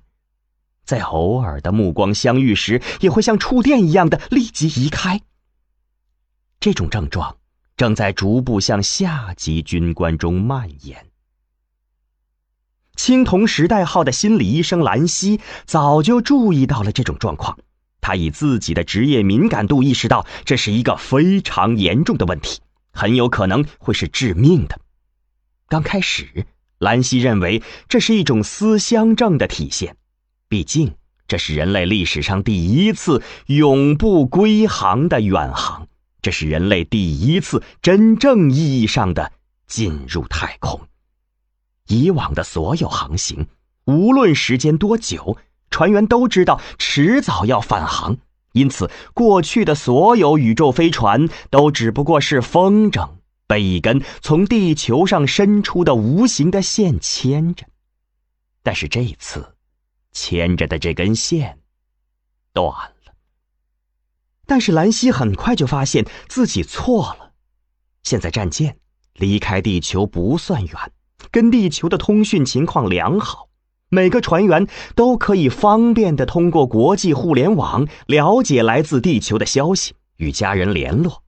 [0.85, 5.21] 在偶尔的目光相遇时，也会像触电一样的立即移开。
[6.59, 7.37] 这种症状。
[7.77, 11.07] 正在逐步向下级军官中蔓延。
[12.97, 17.59] 青铜时代号的心理医生兰西早就注意到了这种状况，
[18.01, 22.61] 他以自己的职业敏感度意识到这是一个非常严重的问题，
[22.93, 24.79] 很有可能会是致命的。
[25.67, 26.47] 刚开始，
[26.79, 29.97] 兰西认为这是一种思乡症的体现，
[30.49, 30.95] 毕竟
[31.27, 35.89] 这是人类历史上第一次永不归航的远航。
[36.25, 39.31] 这是人类第一次真正意义上的
[39.67, 40.81] 进入太空。
[41.87, 43.47] 以往的所有航行，
[43.85, 45.37] 无论时间多久，
[45.69, 48.17] 船员都知道迟早要返航，
[48.53, 53.07] 因此过去的所有宇宙飞船都只不过是风筝，
[53.47, 57.67] 被一根从地球上伸出的无形的线牵着。
[58.63, 59.55] 但是这一次，
[60.11, 61.59] 牵着的这根线
[62.55, 62.94] 断了。
[64.47, 67.33] 但是兰西很快就发现自己错了。
[68.03, 68.77] 现在战舰
[69.15, 70.93] 离开地球不算远，
[71.31, 73.49] 跟地球的通讯情况良好，
[73.89, 81.23] 每个船员都可以方便的通过国际互联网了解来自地球的消息，与家人联络，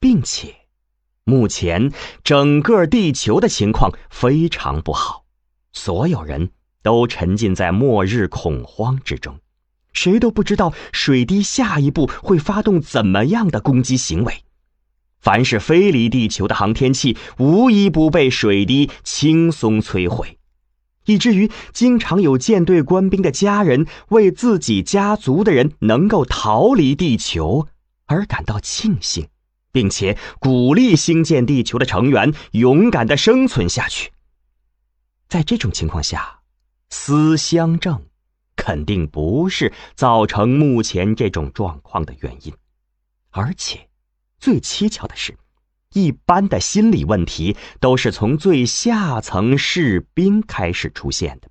[0.00, 0.54] 并且，
[1.24, 1.92] 目前
[2.24, 5.24] 整个地球的情况非常不好，
[5.72, 6.50] 所有人
[6.82, 9.38] 都沉浸在末日恐慌之中。
[9.92, 14.44] 谁都不知道水滴下一步会发动怎么样的攻击行为。
[15.20, 20.38] 凡是飞离地球的航天器，无一不被水滴轻松摧毁，
[21.04, 27.68] 以至于经常有舰队官兵的家人为自己家族的人能够逃离地球
[28.06, 29.28] 而感到庆幸，
[29.72, 34.12] 并且鼓励星舰地球的成员勇敢的生存下去。
[35.28, 36.40] 在这种情况下，
[36.88, 38.09] 思乡症。
[38.60, 42.52] 肯定不是造成目前这种状况的原因，
[43.30, 43.88] 而且，
[44.38, 45.38] 最蹊跷的是，
[45.94, 51.48] 一般的心理问题都是从最下层士兵开始出现的。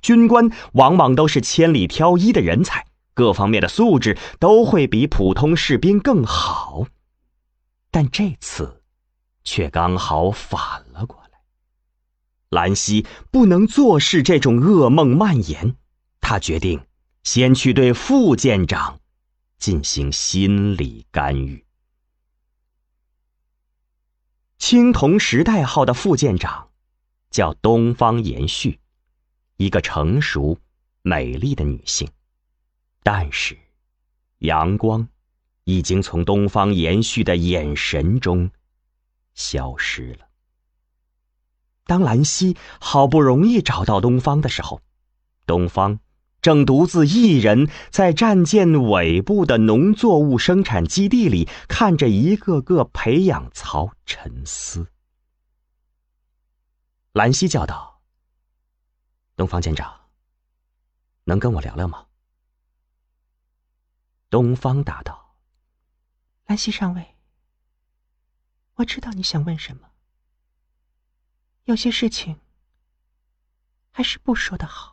[0.00, 6.86] 军官往往都是千里挑一的人才，各方面的素质都会比普通士兵更好，
[7.90, 8.80] 但这次，
[9.42, 11.40] 却刚好反了过来。
[12.50, 15.74] 兰溪不能坐视这种噩梦蔓延。
[16.24, 16.82] 他决定
[17.22, 18.98] 先去对副舰长
[19.58, 21.66] 进行心理干预。
[24.56, 26.70] 青铜时代号的副舰长
[27.30, 28.80] 叫东方延续，
[29.58, 30.58] 一个成熟
[31.02, 32.08] 美丽的女性，
[33.02, 33.58] 但是
[34.38, 35.06] 阳光
[35.64, 38.50] 已经从东方延续的眼神中
[39.34, 40.26] 消失了。
[41.84, 44.80] 当兰溪好不容易找到东方的时候，
[45.44, 46.00] 东方。
[46.44, 54.92] 正独自一人在战舰尾部的农作物生产基地里，看着一个个培养槽沉思。
[57.12, 58.02] 兰溪叫道
[59.36, 59.90] ：“东方舰长，
[61.24, 62.08] 能跟我聊聊吗？”
[64.28, 65.34] 东方答道
[66.44, 67.16] ：“兰溪上尉，
[68.74, 69.88] 我知道你想问什么。
[71.64, 72.38] 有些事情
[73.90, 74.92] 还是不说的好。”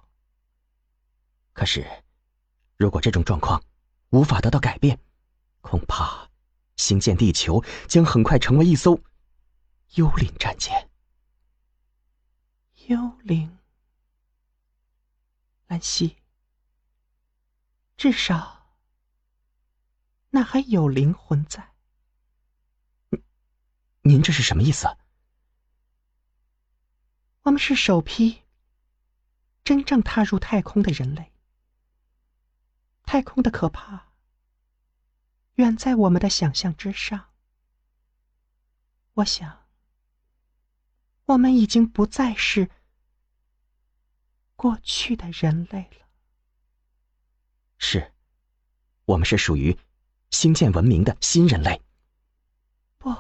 [1.54, 1.86] 可是，
[2.78, 3.64] 如果这种状况
[4.10, 5.00] 无法得到改变，
[5.62, 6.30] 恐怕
[6.78, 9.00] 星舰地球将很快成为一艘
[9.96, 10.90] 幽灵战舰。
[12.88, 13.58] 幽灵，
[15.68, 16.18] 兰溪，
[17.96, 18.76] 至少
[20.30, 21.72] 那还有灵魂在。
[24.02, 24.88] 您这是什么意思？
[27.44, 28.42] 我们是首批
[29.64, 31.31] 真正踏入太空的人类。
[33.12, 34.14] 太空的可怕，
[35.56, 37.34] 远在我们的想象之上。
[39.16, 39.68] 我想，
[41.26, 42.72] 我们已经不再是
[44.56, 46.08] 过去的人类了。
[47.78, 48.14] 是，
[49.04, 49.78] 我们是属于
[50.30, 51.82] 星舰文明的新人类。
[52.98, 53.14] 不，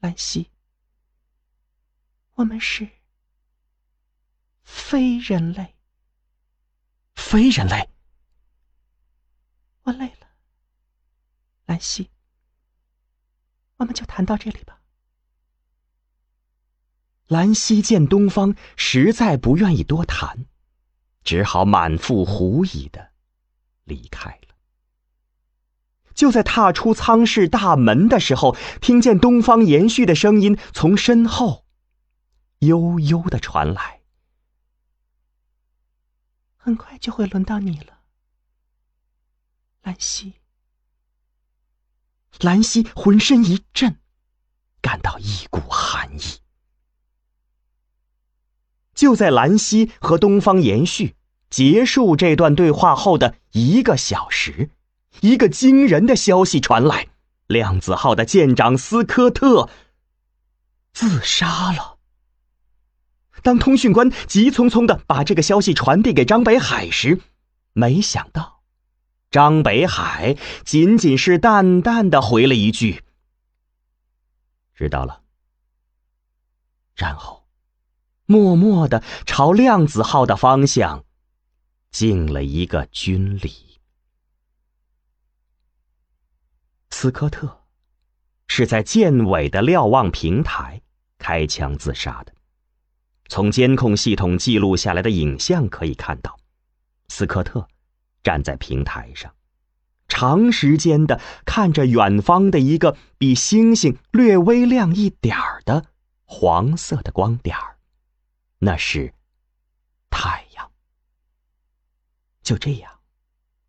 [0.00, 0.50] 兰溪，
[2.32, 2.90] 我们是
[4.64, 5.76] 非人类。
[7.14, 7.93] 非人类。
[9.84, 10.26] 我累了，
[11.66, 12.10] 兰溪，
[13.76, 14.80] 我们就谈到这里吧。
[17.26, 20.46] 兰溪见东方实在不愿意多谈，
[21.22, 23.12] 只好满腹狐疑的
[23.84, 24.54] 离开了。
[26.14, 31.66] 就在踏出舱室大门的时候，听见东方延续的声音从身后
[32.60, 34.02] 悠悠的传来
[36.56, 37.93] ：“很快就会轮到你了。”
[39.84, 40.32] 兰溪，
[42.40, 43.98] 兰溪浑身一震，
[44.80, 46.40] 感到一股寒意。
[48.94, 51.16] 就在兰溪和东方延续
[51.50, 54.70] 结束这段对话后的一个小时，
[55.20, 57.08] 一个惊人的消息传来：
[57.46, 59.68] 量子号的舰长斯科特
[60.94, 61.98] 自杀了。
[63.42, 67.20] 当通讯官急匆匆的把这个消息传递给张北海时，
[67.74, 68.53] 没想到。
[69.34, 73.02] 张北海仅仅是淡淡的回了一句
[74.76, 75.22] ：“知道了。”
[76.94, 77.44] 然后，
[78.26, 81.04] 默默的朝量子号的方向
[81.90, 83.80] 敬了一个军礼。
[86.90, 87.64] 斯科特
[88.46, 90.80] 是在舰尾的瞭望平台
[91.18, 92.32] 开枪自杀的。
[93.28, 96.38] 从监控系统记录下来的影像可以看到，
[97.08, 97.66] 斯科特。
[98.24, 99.32] 站在平台上，
[100.08, 105.86] 长时间的看着远方的一个比星星略微亮一点儿的
[106.24, 107.76] 黄色的光点儿，
[108.60, 109.14] 那是
[110.08, 110.72] 太阳。
[112.42, 113.00] 就这样，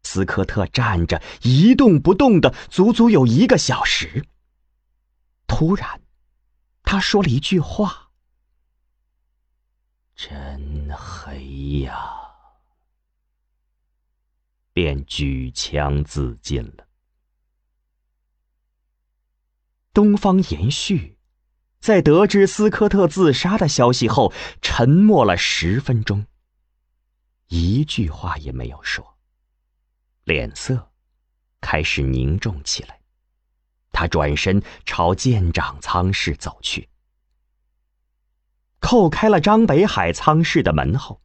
[0.04, 4.26] 斯科特站着一动不动的，足足有一个小时。
[5.48, 6.02] 突然，
[6.84, 8.12] 他说了一句话
[10.16, 12.14] ：“真黑呀。”
[14.76, 16.86] 便举枪自尽了。
[19.94, 21.18] 东方延续
[21.80, 26.26] 在得知斯科特自杀的消息后，沉默了十分钟，
[27.48, 29.18] 一句话也没有说，
[30.26, 30.92] 脸色
[31.62, 33.00] 开始凝重起来。
[33.94, 36.90] 他转身朝舰长舱室走去，
[38.80, 41.22] 扣开了张北海舱室的门后，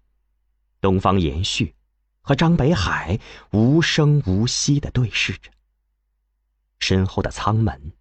[0.81, 1.75] 东方延续。
[2.21, 3.19] 和张北海
[3.51, 5.51] 无声无息的对视着，
[6.79, 7.93] 身后的舱门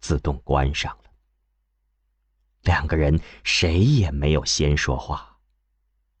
[0.00, 1.10] 自动关上了。
[2.62, 5.38] 两个人谁也没有先说话，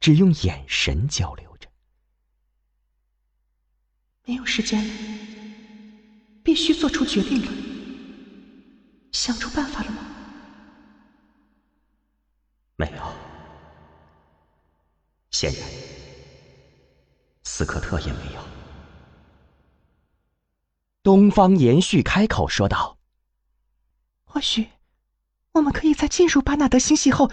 [0.00, 1.68] 只用眼神交流着。
[4.24, 4.94] 没有时间了，
[6.42, 7.52] 必须做出决定了。
[9.12, 9.98] 想出办法了吗？
[12.76, 13.12] 没有，
[15.30, 15.77] 显然。
[17.50, 18.40] 斯科特也没有。
[21.02, 22.98] 东方延续开口说道
[24.24, 24.68] ：“或许，
[25.52, 27.32] 我们可以在进入巴纳德星系后，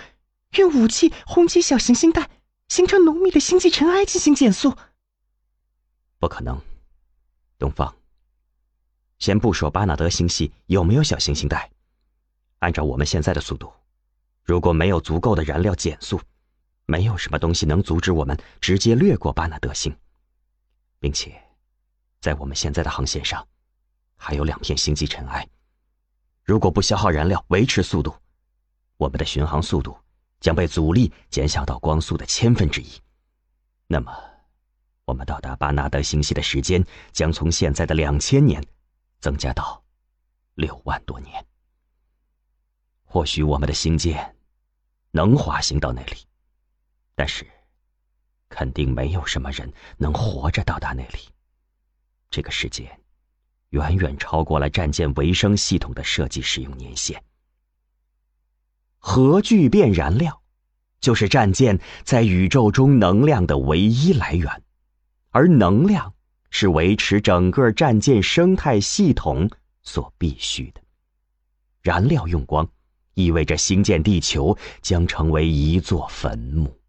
[0.53, 2.27] 用武器轰击小行星带，
[2.69, 4.75] 形成浓密的星际尘埃进行减速。”
[6.17, 6.59] 不可能，
[7.59, 7.93] 东方。
[9.19, 11.69] 先不说巴纳德星系有没有小行星带，
[12.59, 13.71] 按照我们现在的速度，
[14.43, 16.19] 如果没有足够的燃料减速，
[16.87, 19.95] 没有什么东西能阻止我们直接掠过巴纳德星。
[21.05, 21.39] 并且，
[22.19, 23.47] 在我们现在的航线上，
[24.15, 25.47] 还有两片星际尘埃。
[26.41, 28.11] 如果不消耗燃料维持速度，
[28.97, 29.95] 我们的巡航速度
[30.39, 32.89] 将被阻力减小到光速的千分之一。
[33.85, 34.11] 那么，
[35.05, 38.65] 我们到达巴纳德星系的时间将从现在的两千年
[39.19, 39.83] 增加到
[40.55, 41.45] 六万多年。
[43.03, 44.35] 或许我们的星舰
[45.11, 46.17] 能滑行到那里，
[47.13, 47.45] 但是。
[48.55, 51.19] 肯定没有什么人能活着到达那里。
[52.29, 52.89] 这个时间
[53.71, 57.21] 远远超过了战舰维生系统的设计使用年限。
[58.97, 60.41] 核聚变燃料
[61.01, 64.63] 就是战舰在宇宙中能量的唯一来源，
[65.31, 66.13] 而能量
[66.49, 69.49] 是维持整个战舰生态系统
[69.83, 70.81] 所必须的。
[71.81, 72.65] 燃料用光，
[73.15, 76.79] 意味着星舰地球将成为一座坟墓。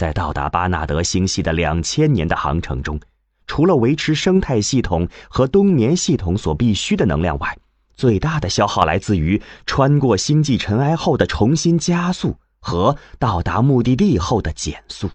[0.00, 2.98] 在到达巴纳德星系的两千年的航程中，
[3.46, 7.58] 除了维持生态系统和冬眠系统所必需的能量外，
[7.94, 15.10] 最大的消耗来自于穿过星际尘埃后的重新加速和到达目的地后的减速。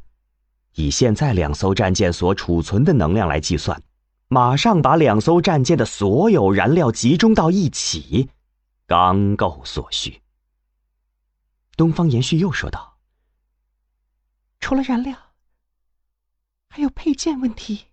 [0.75, 3.81] 以现在两艘战舰所储存的能量来计算，
[4.27, 8.29] 马上把两艘战舰的所有燃料集中到一起，
[8.85, 10.21] 刚够所需。
[11.75, 12.94] 东方延续又说道
[14.65, 15.15] ：“除了燃料，
[16.69, 17.85] 还有配件问题。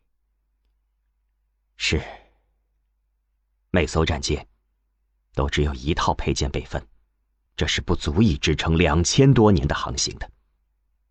[1.77, 2.03] 是，
[3.71, 4.49] 每艘战舰。”
[5.37, 6.83] 都只有一套配件备份，
[7.57, 10.31] 这是不足以支撑两千多年的航行的。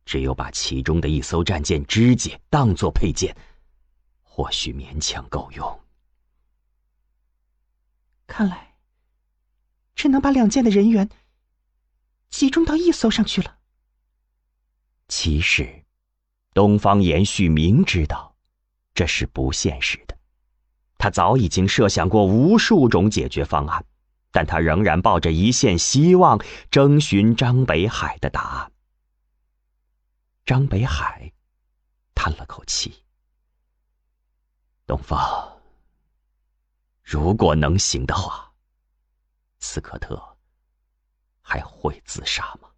[0.04, 3.38] 只有把其中的一艘战舰肢解当做配件，
[4.24, 5.80] 或许勉强够用。
[8.26, 8.76] 看来，
[9.94, 11.08] 只能把两舰的人员
[12.32, 13.60] 集中到一艘上去了。
[15.12, 15.84] 其实，
[16.54, 18.34] 东方延续明知道
[18.94, 20.18] 这是不现实的，
[20.98, 23.86] 他早已经设想过无数种解决方案。
[24.32, 26.40] 但他仍然抱着一线希望，
[26.72, 28.72] 征询张北海的答案。
[30.46, 31.34] 张北海
[32.16, 33.04] 叹了口气
[34.88, 35.60] ：“东方，
[37.04, 38.54] 如果能行的话，
[39.60, 40.38] 斯科特
[41.42, 42.71] 还会自杀吗？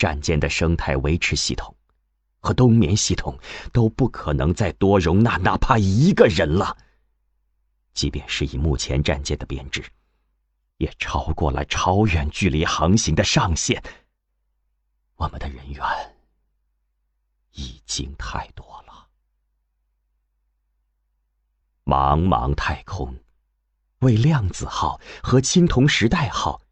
[0.00, 1.76] 战舰的生态维持系统
[2.40, 3.38] 和冬眠系统
[3.70, 6.74] 都不可能再多容纳哪怕一个人了。”
[7.92, 9.84] 即便是以目前战舰的编制，
[10.78, 13.82] 也超过了超远距离航行的上限。
[15.16, 15.84] 我们的人员
[17.52, 19.08] 已经太多了。
[21.84, 23.14] 茫茫太空，
[23.98, 26.62] 为量子号和青铜时代号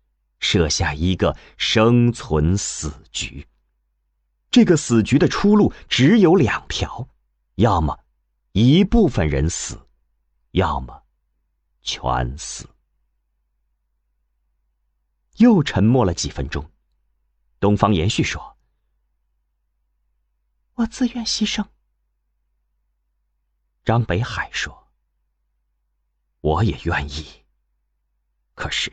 [0.41, 3.47] 设下一个生存死局。
[4.51, 7.09] 这个死局的出路只有两条：
[7.57, 7.99] 要么
[8.53, 9.89] 一部分人死，
[10.53, 11.03] 要么。
[11.83, 12.69] 全死。
[15.37, 16.71] 又沉默了几分钟，
[17.61, 18.59] 东方延续说
[20.75, 21.67] ：“我自愿牺牲。”
[23.87, 24.89] 张北海说
[26.43, 27.45] ：“我也愿意。
[28.55, 28.93] 可是，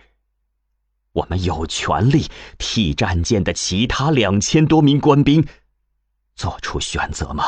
[1.15, 5.45] 我们有权利替战舰的其他两千多名官兵
[6.35, 7.43] 做出选择吗？”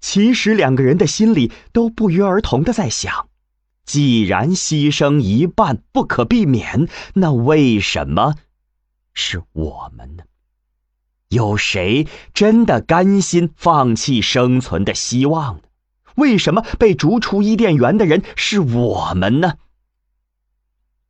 [0.00, 3.28] 其实两个人的心里都不约而同的在想：
[3.84, 8.34] 既然牺牲一半不可避免，那为什么
[9.12, 10.24] 是我们呢？
[11.28, 15.62] 有谁真的甘心放弃生存的希望呢？
[16.16, 19.54] 为什么被逐出伊甸园的人是我们呢？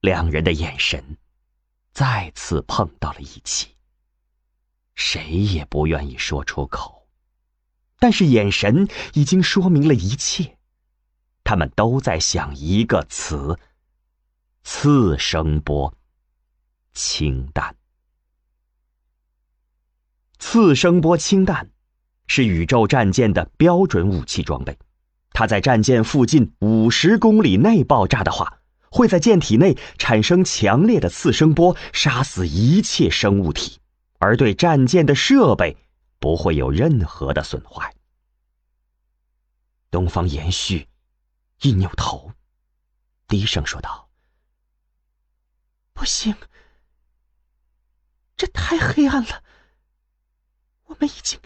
[0.03, 1.17] 两人的眼神
[1.93, 3.77] 再次碰到了一起，
[4.97, 7.07] 谁也不愿意说出口。
[8.01, 10.59] 但是眼神已经说明了一切，
[11.45, 13.57] 他们都在想一个词：
[14.65, 15.97] 次声波。
[16.93, 17.77] 氢弹。
[20.41, 21.71] 次声波氢弹
[22.27, 24.77] 是宇宙战舰的标准武器装备，
[25.31, 28.59] 它在战舰附近五十公里内爆炸的话，
[28.93, 33.81] 会在舰体内产生强烈的次声波，杀死一切生物体，
[34.19, 35.77] 而对战舰的设备。
[36.23, 37.93] 不会有任何的损坏。
[39.91, 40.87] 东方延续
[41.63, 42.33] 一扭头，
[43.27, 44.09] 低声说道
[45.93, 46.37] ：“不行，
[48.37, 49.43] 这太黑暗了。
[50.85, 51.41] 我们已经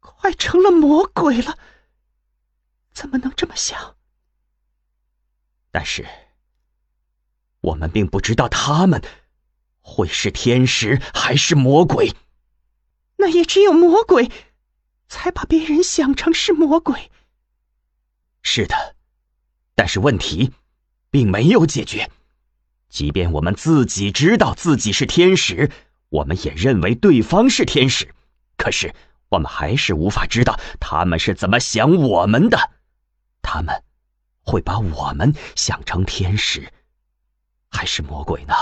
[0.00, 1.56] 快成了魔鬼了，
[2.92, 3.94] 怎么能这么想？
[5.74, 6.06] 但是，
[7.60, 9.02] 我们并不知道他们
[9.80, 12.14] 会是天使还是魔鬼。”
[13.18, 14.30] 那也只有魔鬼，
[15.08, 17.10] 才把别人想成是魔鬼。
[18.40, 18.94] 是的，
[19.74, 20.52] 但是问题
[21.10, 22.08] 并没有解决。
[22.88, 25.72] 即便我们自己知道自己是天使，
[26.08, 28.14] 我们也认为对方是天使，
[28.56, 28.94] 可是
[29.30, 32.70] 我们还是无法知道他们是怎么想我们的。
[33.42, 33.82] 他们
[34.44, 36.72] 会把我们想成天使，
[37.68, 38.54] 还是魔鬼呢？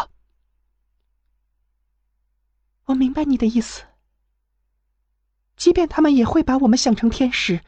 [2.84, 3.84] 我明白你的意思。
[5.56, 7.62] 即便他们也会把我们想成天使，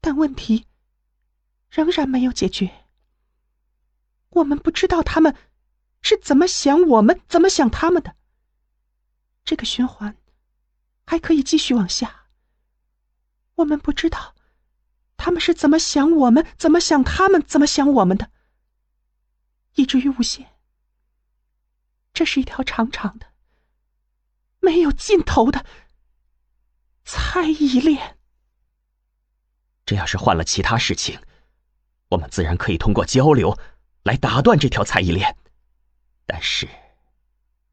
[0.00, 0.66] 但问题
[1.70, 2.86] 仍然没有解决。
[4.30, 5.34] 我们不知道他们
[6.02, 8.14] 是怎么想我们，怎么想他们的。
[9.44, 10.16] 这个循环
[11.06, 12.26] 还可以继续往下。
[13.56, 14.36] 我们不知道
[15.18, 18.30] 他们是怎么想我们，怎么想他们，怎么想我们的，
[19.74, 20.54] 以至于无限。
[22.14, 23.26] 这是一条长长的。
[24.60, 25.64] 没有尽头的
[27.04, 28.18] 猜疑链。
[29.86, 31.20] 这要是换了其他事情，
[32.08, 33.58] 我们自然可以通过交流
[34.02, 35.36] 来打断这条猜疑链。
[36.26, 36.68] 但是，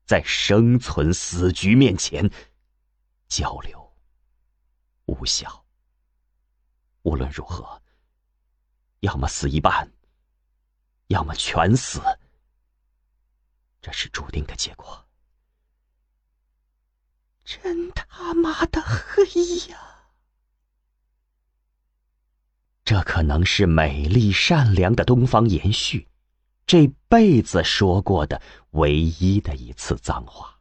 [0.06, 2.32] 在生存死局面前，
[3.28, 3.94] 交流
[5.06, 5.65] 无效。
[7.06, 7.82] 无论如何，
[9.02, 9.92] 要么死一半，
[11.08, 12.02] 要么全死。
[13.80, 15.06] 这是注定的结果。
[17.44, 19.24] 真他妈的黑
[19.70, 20.10] 呀！
[22.84, 26.08] 这可能是美丽善良的东方延续
[26.66, 28.42] 这辈子说过的
[28.72, 30.60] 唯一的一次脏话。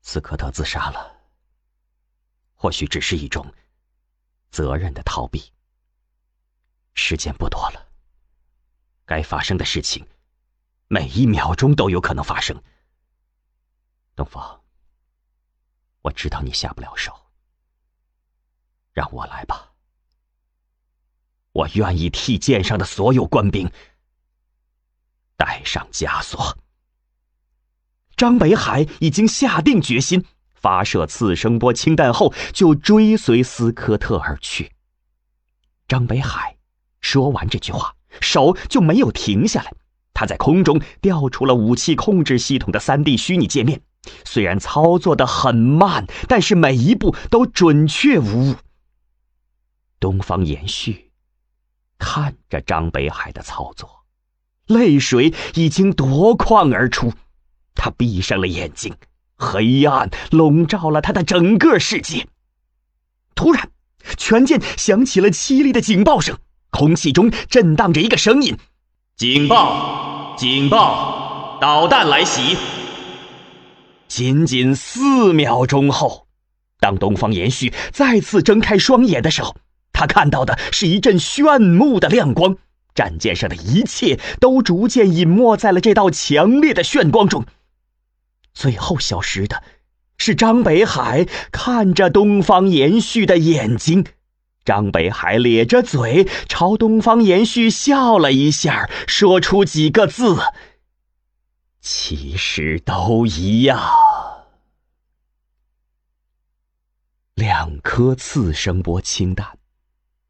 [0.00, 1.14] 斯科特自杀了，
[2.54, 3.52] 或许只是一种
[4.50, 5.52] 责任的逃避。
[6.94, 7.88] 时间不多了，
[9.06, 10.06] 该发生的事情。
[10.92, 12.60] 每一秒钟都有可能发生，
[14.16, 14.60] 东方，
[16.02, 17.14] 我知道你下不了手，
[18.92, 19.72] 让我来吧，
[21.52, 23.70] 我愿意替舰上的所有官兵
[25.36, 26.58] 带上枷锁。
[28.16, 30.26] 张北海已经下定决心，
[30.60, 34.72] 发射次声波氢弹后就追随斯科特而去。
[35.88, 36.56] 张北海
[37.00, 39.72] 说完这句话，手就没有停下来。
[40.12, 43.80] 他在空中调出了武器控制系统的三 D 虚拟界面，
[44.24, 48.56] 虽然操作的很慢，但是每一步都准确无误。
[49.98, 51.10] 东方延续
[51.98, 54.04] 看着张北海的操作，
[54.66, 57.12] 泪水已经夺眶而出。
[57.74, 58.94] 他闭上了眼睛，
[59.40, 62.26] 黑暗笼罩了他的整个世界。
[63.34, 63.70] 突然，
[64.18, 66.36] 全舰响起了凄厉的警报声，
[66.70, 68.56] 空气中震荡着一个声音
[69.16, 71.58] ：“警报！”警报！
[71.60, 72.56] 导弹来袭！
[74.08, 76.26] 仅仅四秒钟后，
[76.78, 79.56] 当东方延续再次睁开双眼的时候，
[79.92, 82.56] 他看到的是一阵炫目的亮光，
[82.94, 87.44] 战舰上的一切都逐渐隐没在了这道强烈的炫光中。
[88.52, 89.62] 最后消失的，
[90.16, 94.04] 是张北海看着东方延续的眼睛。
[94.62, 100.36] 张北海咧着嘴朝东方延续笑了一下，说出几个字
[101.80, 103.80] ：“其实都一样。”
[107.34, 109.58] 两颗次声波氢弹，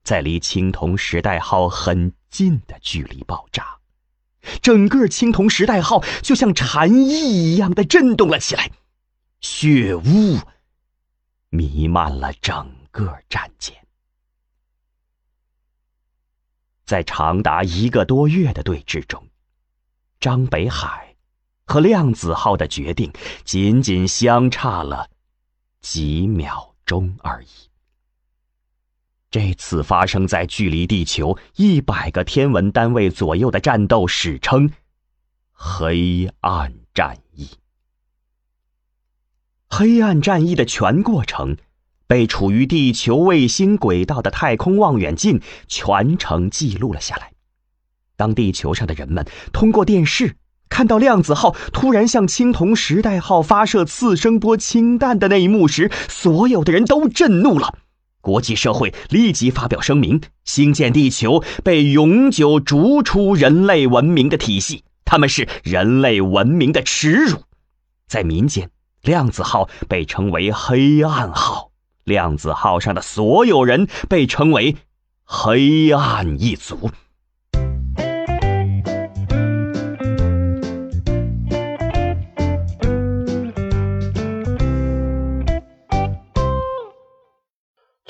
[0.04, 3.79] 在离青铜时代号很近的距离爆炸，
[4.62, 8.70] 整个青铜时代号就像蝉翼一样的震动了起来，
[9.40, 10.38] 血雾
[11.48, 13.76] 弥漫了整个战舰。
[16.84, 19.28] 在长达一个多月的对峙中，
[20.18, 21.14] 张北海
[21.64, 23.12] 和量子号的决定
[23.44, 25.08] 仅仅相差了
[25.80, 27.69] 几秒钟而已。
[29.30, 34.70] 这次发生在距离地球一百个天文单位左右的战斗史称
[35.52, 37.48] “黑暗战役”。
[39.70, 41.56] 黑暗战役的全过程。
[42.06, 47.30] 被处于地球卫星轨道的太空望远镜全程记录了下来。
[48.16, 50.34] 当地球上的人们通过电视
[50.68, 57.78] 看到量子号突然向青铜时代号发射次声波氢弹的那一幕时，所有的人都震怒了。
[58.20, 67.42] 国际社会立即发表声明：星舰地球被永久逐出人类文明的体系，他们是人类文明的耻辱。
[68.06, 68.70] 在民间，
[69.02, 71.70] 量子号被称为“黑暗号”。
[72.04, 74.76] 量子号上的所有人被称为
[75.24, 76.90] “黑暗一族”。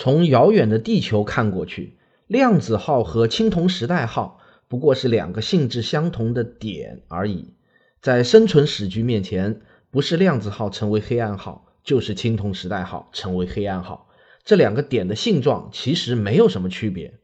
[0.03, 7.53] 从遥远的地球看过去，量子号和青铜时代号不过是两个性质相同的点而已。
[8.01, 11.67] 在生存死局面前，不是量子号成为黑暗号。
[11.85, 14.09] 就是青铜时代号成为黑暗号，
[14.43, 17.19] 这两个点的性状其实没有什么区别。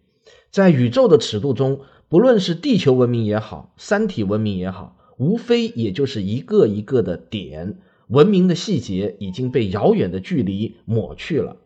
[0.50, 7.78] 在宇宙的尺度中，不论是地球文明也好，三体文明也好，无非也就是一个一个的点。
[8.08, 11.56] 文明的细节已经被遥远的距离抹去了。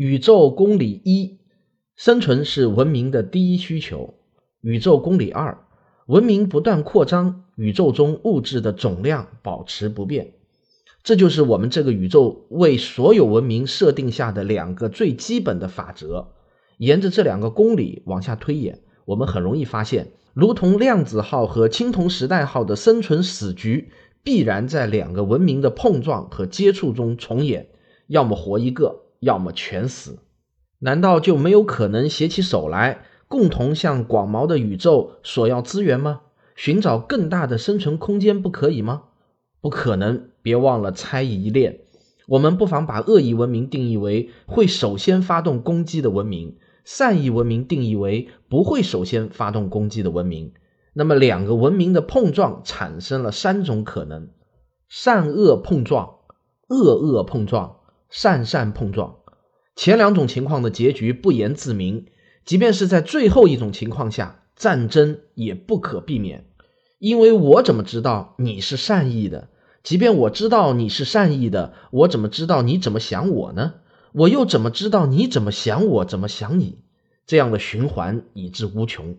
[0.00, 1.40] 宇宙公理一，
[1.94, 4.14] 生存是文明的第一需求；
[4.62, 5.58] 宇宙公理二，
[6.06, 10.32] 文明不断扩张，宇宙中物质的总量保持不变。
[11.02, 16.28] 这就是我们这个宇宙为所有文明设定下的两个最基本的法则。
[16.78, 23.90] 沿着这两个公理往下推演，我们很容易发现，如同量子号和青铜时代号的生存死局，
[24.22, 27.68] 必然在两个文明的碰撞和接触中重演，
[28.06, 30.18] 要么活一个，要么全死。
[30.80, 36.22] 难道就没有可能携起手来，共同向广袤的宇宙索要资源吗？
[36.56, 39.04] 寻找更大的生存空间不可以吗？
[39.60, 40.30] 不可能！
[40.42, 41.80] 别忘了猜疑链。
[42.28, 50.52] 我们不妨把恶意文明定义为会首先发动攻击的文明，善意文明定义为不会首先发动攻击的文明。
[50.92, 54.30] 那么，两个文明的碰撞产生了三种可能：
[54.88, 56.16] 善恶碰撞、
[56.68, 57.79] 恶恶碰撞、
[58.10, 59.16] 善善碰撞。
[59.76, 62.06] 前两种情况的结局不言自明，
[62.44, 66.44] 即便是在最后一种情况下，战争也不可避免。
[66.98, 69.48] 因为我怎么知道你是善意的？
[69.82, 73.74] 即便我知道你是善意的，我怎么知道你怎么想我呢？
[74.12, 76.80] 我又怎么知道你怎么想我，怎么想你？
[77.26, 79.16] 这样的循环以至无穷。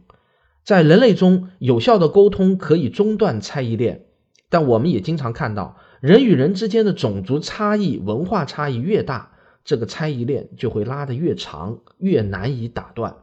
[0.64, 4.06] 在人类中，有效的沟通可以中断猜疑链，
[4.50, 9.34] 但我们也经常看到，人与人之间的种族差异、文化差异越大，
[9.64, 13.18] 这个猜疑链就会拉得越长，越难以打断。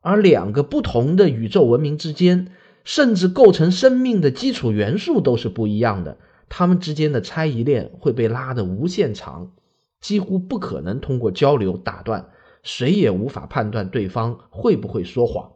[0.00, 2.48] 而两个不同的宇宙文明之间，
[2.82, 6.18] 甚至构成生命的基础元素都是不一样的，
[6.48, 9.52] 他们之间的猜疑链会被拉得无限长，
[10.00, 12.30] 几乎不可能通过交流打断，
[12.64, 15.52] 谁也无法判断对方会不会说谎。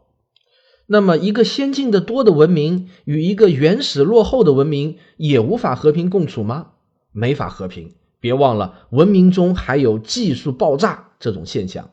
[0.91, 6.71] 那么，一个先进的多的文明与一个原始落后的文明也无法和平共处吗？
[7.11, 7.93] 没法和平。
[8.19, 11.91] 别忘了，文明中还有技术爆炸这种现象。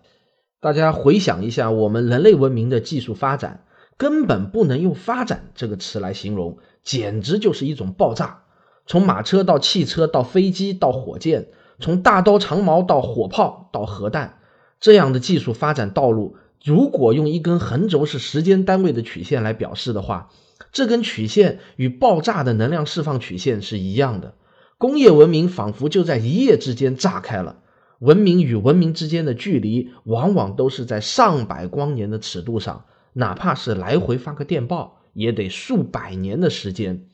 [0.60, 3.64] 大家回想一下，我们人类文明的技术发展，
[3.98, 8.44] 根本不能用“发展”这个词来形容，简直就是一种爆炸。
[8.86, 11.42] 从马车到汽车，到飞机，到火箭；
[11.80, 14.38] 从大刀长矛到火炮，到核弹，
[14.80, 16.36] 这样的技术发展道路。
[16.64, 20.30] 如果用一根横轴是时间单位的曲线来表示的话，
[20.72, 24.34] 这根曲线与爆炸的能量释放曲线是一样的。
[24.78, 27.60] 工业文明仿佛就在一夜之间炸开了。
[28.00, 32.84] 文明与文明之间的距离往往都是在上百光年的尺度上，
[33.14, 37.06] 哪怕是来回发个电报，也得数百年的时间。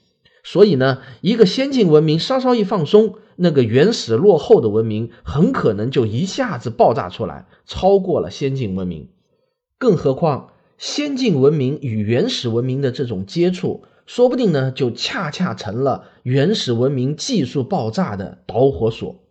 [0.43, 9.09] 所以呢，一个先进文明稍稍一放松，那个原始落后的文明很可能就一下子爆炸出来，超过了先进文明。
[9.83, 19.25] 更何况，先进文明与原始文明的这种接触，说不定呢，就恰恰成了原始文明技术爆炸的导火索。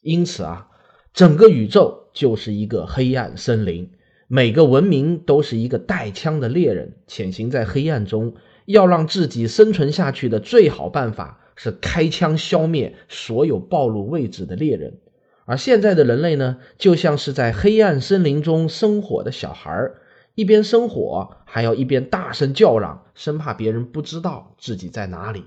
[0.00, 0.68] 因此啊，
[1.12, 3.90] 整个宇宙就是一个黑暗森林，
[4.28, 8.34] 每个文明都是一个带枪的猎人，潜行在黑暗中。
[8.66, 15.00] 要让自己生存下去的最好办法是开枪消灭所有暴露位置的猎人。
[15.48, 19.88] 而现在的人类呢，就像是在黑暗森林中生火的小孩，
[20.34, 25.44] 一边生火，还要一边大声叫嚷，生怕别人不知道自己在哪里。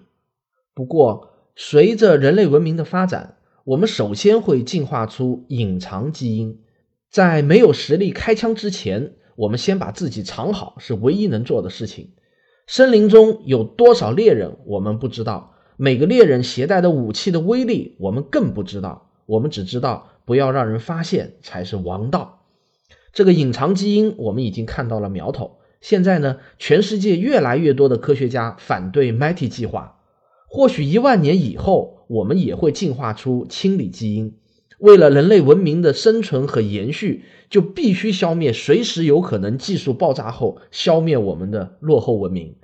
[0.74, 6.60] 不过，随着人类文明的发展，我们首先会进化出隐藏基因。
[7.12, 12.10] 在没有实力开枪之前，我们先把自己藏好，是唯一能做的事情。
[12.66, 19.11] 森林中有多少猎人，我们不知道；每个猎人携带的武器的威力，我们更不知道。
[19.32, 22.42] 我们只知道不要让人发现才是王道。
[23.14, 25.60] 这个隐藏基因，我们已经看到了苗头。
[25.80, 30.00] 现在呢，全世界越来越多的科学家反对 MIT 计划。
[30.50, 34.36] 或许一万年以后，我们也会进化出清理基因。
[34.80, 42.58] 为了人类文明的生存和延续，就必须消灭随时有可能技术爆炸后消灭我们的落后文明。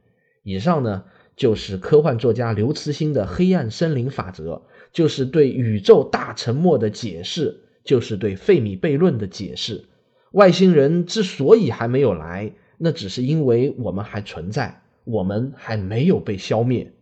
[0.43, 1.05] 以上呢，
[1.38, 4.63] 就是科幻作家刘慈欣的黑暗森林法则。
[4.97, 9.85] 就是对宇宙大沉默的解释，就是对费米悖论的解释。
[10.31, 16.95] 外星人之所以还没有来，那只是因为我们还存在，我们还没有被消灭。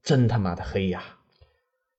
[0.00, 1.02] 真他妈的黑呀！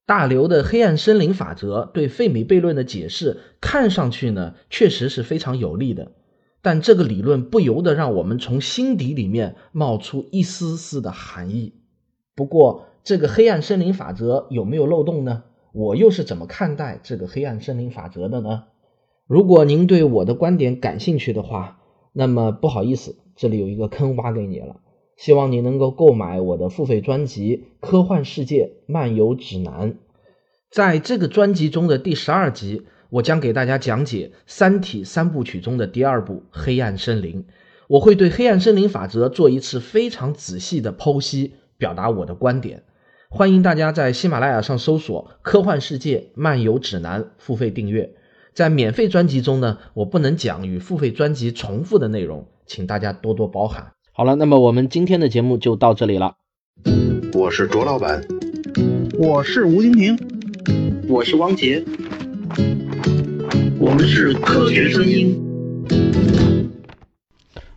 [0.05, 6.13] 大刘的黑暗森林法则对费米悖论的解释，看上去呢确实是非常有利的，
[6.61, 11.73] 但这个理论不由得让我们从心底里面冒出一丝丝的寒意。
[12.33, 15.43] 不过，这个黑暗森林法则有没有漏洞呢？
[15.73, 18.65] 我又是怎么看待这个黑暗森林法则的呢？
[19.25, 21.79] 如果您对我的观点感兴趣的话，
[22.13, 24.81] 那么不好意思，这里有一个坑挖给你了。
[25.17, 29.93] 希望你能够购买我的付费专辑《科幻世界漫游指南》。
[30.69, 37.43] 在这个专辑中的第十二集，我将给大家讲解《三体》三部曲中的第二部《黑暗森林》。
[37.87, 41.53] 我会对黑暗森林法则做一次非常仔细的剖析。
[41.77, 42.83] 表达我的观点，
[43.33, 48.13] 欢迎大家在喜马拉雅上搜索《科幻世界漫游指南》付费订阅。
[48.53, 53.93] 在免费专辑中呢，我不能讲与付费专辑重复的内容，请大家多多包涵。
[54.11, 56.33] 好了，那么我们今天的节目就到这里了。
[57.33, 58.21] 我是卓老板，
[59.17, 60.19] 我是吴京平，
[61.07, 61.81] 我是汪杰，
[63.79, 65.41] 我们是科学声音。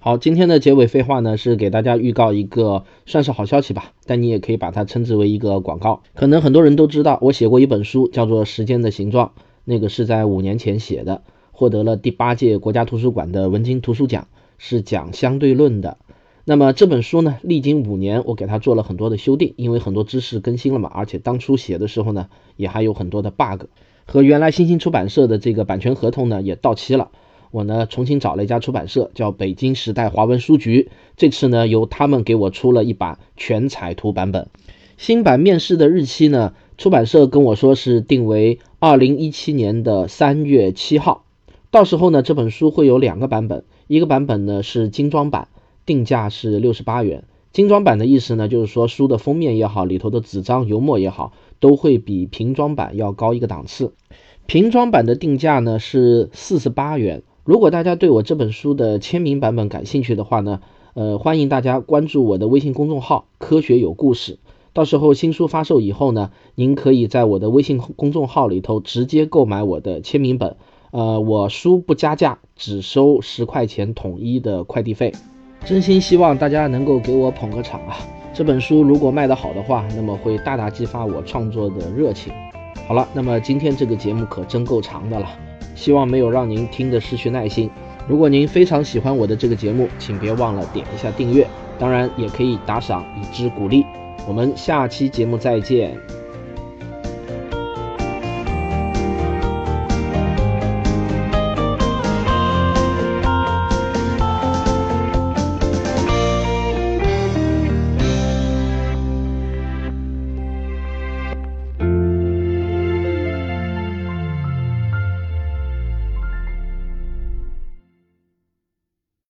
[0.05, 6.03] 好，今天的结尾废话呢，是给大家预告一个算是好消息吧，但你也可以把它称之为一个广告。
[6.15, 9.29] 可能很多人都知道，我写过一本书，叫做《时间的形状》，
[9.65, 14.29] 那个是在五年前写的，获得了第八届国家图书馆的文津图书奖，
[14.59, 15.97] 是讲相对论的。
[16.45, 23.69] 那么这本书呢，历经五年，我给它做了很多的修订，因为很多知识更新了嘛，而且当初写的时候呢，也还有很多的 bug，
[24.05, 27.09] 和原来新星出版社的这个版权合同呢也到期了。
[27.55, 30.91] 我呢重新找了一家出版社，叫北京时代华文书局。
[31.17, 34.49] 这次呢由他们给我出了一版全彩图版本。
[34.97, 41.27] 新版面世的日期呢，出版社跟我说是定为二零一七年的三月七号。
[41.71, 45.47] 到时候呢，这本书会有两个版本，一个版本呢是精装版，
[45.87, 47.23] 定价是六十八元。
[47.53, 53.95] 精装版的意思呢，就是说书的封面也好，里头的纸张油墨也好，都会比平装版要高一个档次。
[54.47, 57.23] 平装版的定价呢是四十八元。
[57.45, 60.61] 如果大家对我这本书的签名版本感兴趣的话呢，
[60.95, 64.39] 呃，欢迎大家关注我的微信公众号“科学有故事”。
[64.73, 70.57] 到时候新书发售以后呢，您可以在我的微信公众号里头直接购买我的签名本。
[70.91, 75.13] 呃，我书不加价，只收十块钱统一的快递费。
[75.67, 77.99] 真心希望大家能够给我捧个场啊！
[78.33, 82.33] 这本书如果卖得好的话，那么会大大激发我创作的热情。
[82.89, 85.29] 好了，那么今天这个节目可真够长的了。
[85.75, 87.70] 希望没有让您听得失去耐心。
[88.07, 91.47] 如果您非常喜欢我的这个节目，请别忘了点一下订阅，
[91.79, 93.85] 当然也可以打赏以资鼓励。
[94.27, 96.24] 我们下期节目再见。